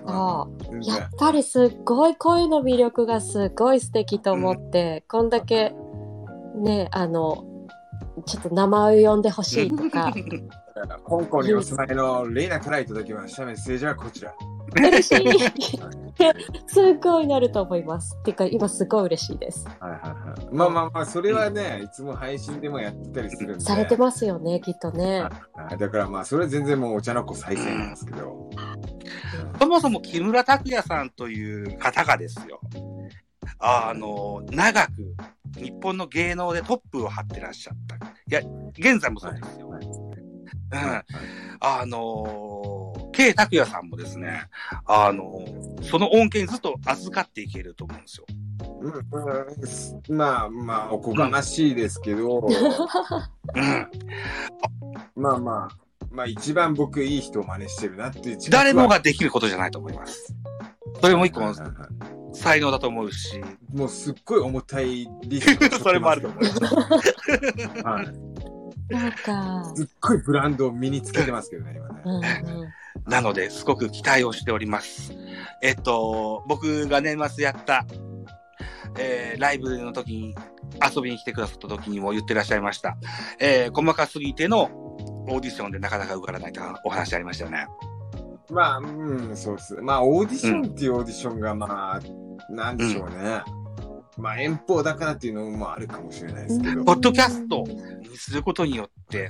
[0.08, 0.64] そう。
[0.64, 5.76] 全然やっぱりすっごい声の魅力がすごい素敵と思って、こんだけ
[6.56, 7.44] ねあの
[8.26, 10.14] ちょっと名前を呼んでほしいとか。
[11.10, 13.46] 香港にお住まいのレイナからいただきました。
[13.46, 14.34] メッセージはこちら。
[14.76, 15.40] 嬉しい。
[16.68, 18.16] すごいなると思います。
[18.20, 19.68] っていうか今すごい嬉しいです。
[19.80, 20.48] はいはいはい。
[20.52, 23.66] まあまあまあ、それはね、いつも配信でもやってたりするんで。
[23.66, 25.22] されてますよねきっとね。
[25.22, 25.32] は
[25.72, 25.78] い。
[25.78, 28.50] だからまあ、それは全然もうお茶の子再生なんですけど。
[29.60, 32.60] そもそも木村拓哉さんという方がですよ、
[33.60, 35.16] あの、長く
[35.58, 37.96] 日本の芸能でトップを張ってらっしゃった。
[37.96, 38.00] い
[38.30, 38.42] や、
[38.78, 39.70] 現在もそうですよ。
[39.70, 39.88] はい
[40.70, 41.04] うん。
[41.60, 44.48] あのー、K 拓也さんもですね、
[44.86, 48.26] あのーその恩恵にずっと預かっていけると思うんですよ。
[48.82, 48.94] うん
[50.10, 52.52] うんまあまあ、おこがましいですけど、うん。
[55.16, 55.78] まあまあ、
[56.12, 60.36] まあ一番僕いい人を真似してるなっていう自覚は誰もができることじゃないと思います。
[61.02, 61.54] それも一個の
[62.34, 63.42] 才能だと思うし、
[63.74, 66.64] もうすっごい重たいリスク それもあると思います。
[67.84, 68.94] はい。
[68.94, 72.02] なんかすっごいブランドを身につけてますけどね、今ね。
[72.46, 72.68] うんうん
[73.06, 75.14] なので、すごく期待をしております。
[75.62, 77.86] えっと、僕が年末やった、
[78.98, 80.36] えーライブの時に、
[80.96, 82.98] 遊びに来てくださった時にも言ってらっしゃいました。
[83.40, 84.70] えー細かすぎての
[85.28, 87.68] オーディションでなかなか受からないとお話ありましたよね。
[88.50, 89.76] まあ、うん、そうです。
[89.76, 93.44] まあ、オーディションっていうオーディションが、まあ、なんでしょうね。
[94.18, 96.84] まあ、遠方だからっていうのもあるかもしれないですけど。
[96.86, 99.30] ポッドキャストにすることによって、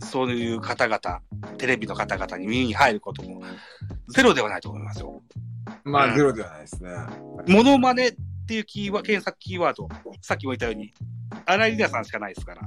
[0.00, 1.22] そういう方々、
[1.56, 3.42] テレビの方々に耳に入ることも
[4.08, 5.22] ゼロではないと思いますよ。
[5.84, 6.90] まあ、うんゼロではないですね。
[7.48, 8.12] モノマネ
[8.46, 9.88] っていうキーワ検索キーワード、
[10.22, 10.94] さっきも言ったように、
[11.46, 12.62] 荒井里奈さんしかないですから。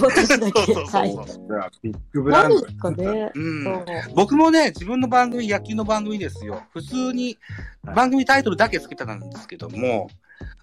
[0.00, 1.44] 私だけそうそうそう
[1.82, 6.62] ビッグブランうん僕もね、自分の番組、野球の番組ですよ。
[6.72, 7.36] 普通に
[7.84, 10.08] はい番組タイトルだけつけてたんですけども、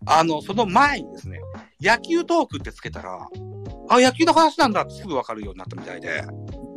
[0.07, 1.39] あの、その前にですね、
[1.79, 3.27] 野球トークってつけたら、
[3.89, 6.23] あ、野球の話なんだってすぐわかるようになったみたいで、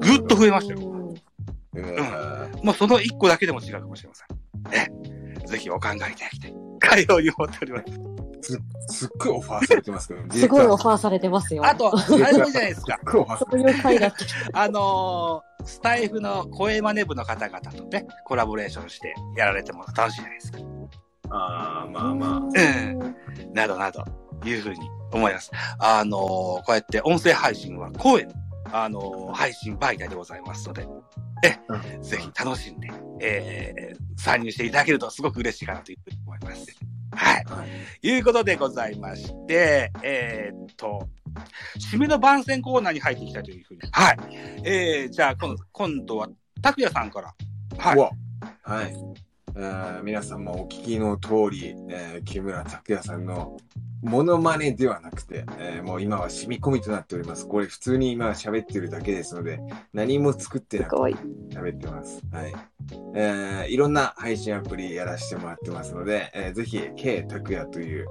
[0.00, 0.80] ぐっと増えましたよ。
[0.86, 1.14] うん
[1.76, 5.42] えーもうその一個だけでも違うかもしれません。
[5.42, 6.69] え、ぜひお考えいただきたい。
[6.80, 7.78] 会話に思っておりま
[8.42, 8.58] す。
[8.88, 10.98] すっごいオファーされてますけど、すごいオファー。
[10.98, 12.94] されてますよあと、あれもいいじゃないですか。
[12.94, 20.58] すっごいオファーさそういう回だってあのースタイフの声真似部の方々とね、コラボレーションしてやられても楽しいじゃないですか。
[21.30, 22.38] ああ、まあまあ。
[22.38, 23.14] うん
[23.52, 24.02] などなど、
[24.44, 24.78] いうふうに
[25.12, 25.50] 思います。
[25.78, 28.32] あのーこうやって音声配信は声の、
[28.72, 30.88] あのー配信媒体でございますので、
[31.42, 31.58] え、
[32.02, 36.66] ぜひ楽しんで、えー、参入していただけるとすごく嬉しいかなというふうに思います。
[37.12, 37.44] はい。
[37.44, 37.70] はい
[38.02, 41.08] いうことでございまして、えーっと、
[41.78, 43.80] 締めの番宣コーナーに入っていきたいというふうに。
[43.92, 44.18] はい。
[44.64, 46.28] えー、じゃあ、今度、今度は、
[46.62, 47.34] 拓也さんから。
[47.78, 47.98] はい。
[48.62, 48.94] はい。
[49.56, 53.56] えー皆さんもお聞きの通り、えー木村拓哉さんの
[54.02, 57.46] モノマネではなくて、えーもう今は染み込みとなっております。
[57.46, 59.60] これ普通に今喋ってるだけですので、
[59.92, 60.96] 何も作ってなく。
[60.96, 62.22] 喋ってます。
[62.32, 62.54] はい。
[63.14, 68.06] えーいろんな配信アプリやらせてもらってますので、えーぜひ、K 拓也という、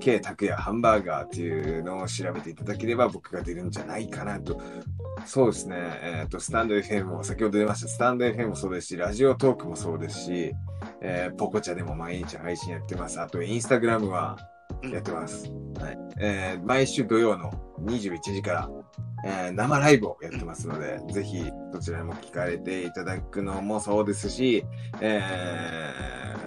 [0.00, 4.60] K 拓也ハンバーガーというのを調べていただければ僕が出るんじゃないかなと。
[5.26, 5.76] そうですね。
[6.02, 10.52] えっ、と、スタンド FM も先ほど出ました、スタンド FM もそうですし、ラジオトークもそうですし、
[11.00, 13.20] えーポコチャでも毎日配信やってます。
[13.20, 14.38] あと、インスタグラムは
[14.92, 15.50] やってます。
[15.80, 15.98] はい。
[16.18, 18.70] えー毎週土曜の21時から、
[19.24, 24.64] えー生ライブをやってますので、ぜひそちらにも聞かれていただくのもそうですし、
[25.00, 25.20] え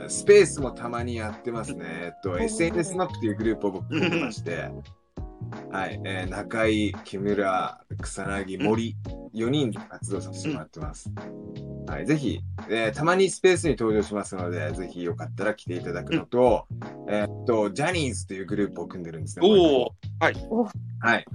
[0.04, 1.86] ースペースもたまにやってますね。
[1.86, 4.70] えっと、SNS マップというグループを僕組んでまして、
[5.72, 8.96] はい、えー中井、木村、草薙、森、
[9.36, 11.12] 4人で活動させてもらってます。
[11.88, 16.66] はい、ぜひ、えーたまにスペースに登場しますので、ぜひよかったら来ていただくのと、
[17.08, 19.48] えーっと、ジャニーズというグループを組んでるんですね。
[19.48, 19.90] おー。
[21.00, 21.26] はい。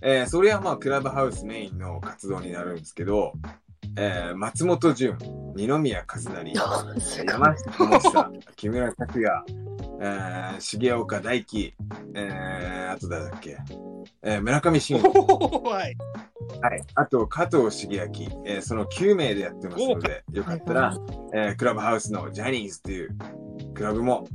[0.00, 3.32] えーそれはまあ、クラブハウスメインの活動になるんですけど、
[3.96, 5.18] えー松本潤、
[5.54, 6.52] 二宮和也、
[7.24, 9.44] 山下智久、木村拓哉、
[10.04, 11.74] えー、重岡大輝、
[12.14, 13.56] えー、あと誰だっけ、
[14.22, 15.62] えー、村上信五。
[15.70, 15.96] はい。
[16.60, 16.84] はい。
[16.96, 18.02] あと、加藤茂明、
[18.44, 20.96] えーその9名でやってますので、よかったら、
[21.32, 23.16] えークラブハウスのジャニーズという
[23.74, 24.26] クラブも、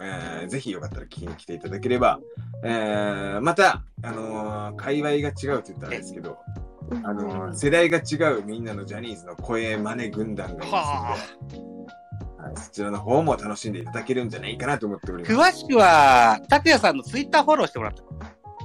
[0.00, 2.20] えーぜひよかったら聞きに来ていただければ、
[2.62, 6.38] えーまた、あのー界隈が違うと言ったらあれですけど、
[7.02, 11.75] あのー世代が違うみんなのジャニーズの声真似軍団がいますので、はい、
[12.54, 15.34] そちらの方も楽しんでいただけるんじゃないかなと思っております。
[15.34, 18.02] 詳しくは、拓也さんのツイッターフォローしてもらって。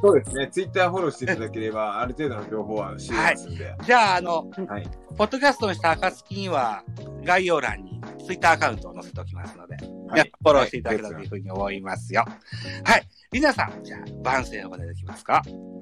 [0.04, 4.90] そうですね、ツイッターフォローしていただければ、ある程度の情報は知れますんで、じゃあ、あの、はい。
[5.16, 6.84] ポッドキャストにした暁には、
[7.24, 9.76] 概要欄にツイッターアカウントを載せておきますので、
[10.10, 12.26] はいフォローしていただけたらというふうに思いますよ。
[12.84, 13.08] はい。
[13.32, 15.42] りなさん、じゃあ、番宣をお願いできますか？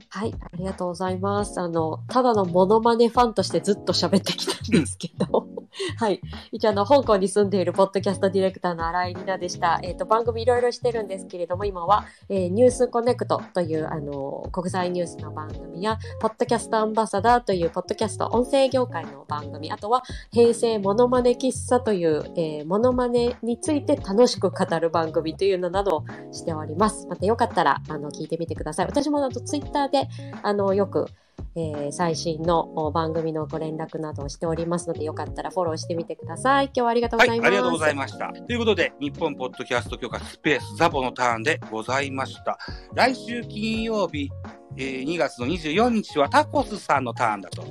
[0.09, 1.59] はい、ありがとうございます。
[1.59, 5.47] あの、ただのモノマネファンとしてずっと喋ってきたんですけど、
[5.97, 6.21] はい。
[6.51, 9.79] 一応、あの、香港に住んでいるポッドキャストディレクターの新井里奈でした。
[9.83, 27.07] えっ、と、番組いろいろしてるんですけれども、今は、えーニュースコネクトという、あの、国際ニュースの番組や、ポッドキャストアンバサダーという、ポッドキャスト音声業界の番組、あとは、平成モノマネ喫茶という、えーモノマネについて楽しく語る番組というのなどをしております。
[27.07, 28.85] またよかったら、あの、聞いてみてください。
[28.87, 30.07] 私もあとツイッターで、
[30.43, 31.07] あの、よく、
[31.55, 36.65] えー最新のお番組のご連絡などをしておりますので、よかったらフォローしてみてください。
[36.65, 37.47] 今日はありがとうごはい、ざいます。
[37.47, 38.31] ありがとうございました。
[38.31, 42.57] ということで、日本ポッドキャスト協会スペースザボのターンでございました。
[42.93, 44.29] 来週金曜日、
[44.77, 47.63] えー2月の24日はタコスさんのターンだと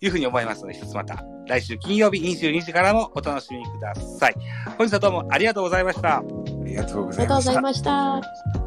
[0.00, 4.34] いうふうに思いますので、一つまた来週金曜日22時からもお楽しみください。
[4.78, 6.18] 本日はどうもありがとうございました。
[6.18, 6.22] あ
[6.64, 7.60] りがとうごあざいましたりがとうござい。
[7.60, 8.63] ました。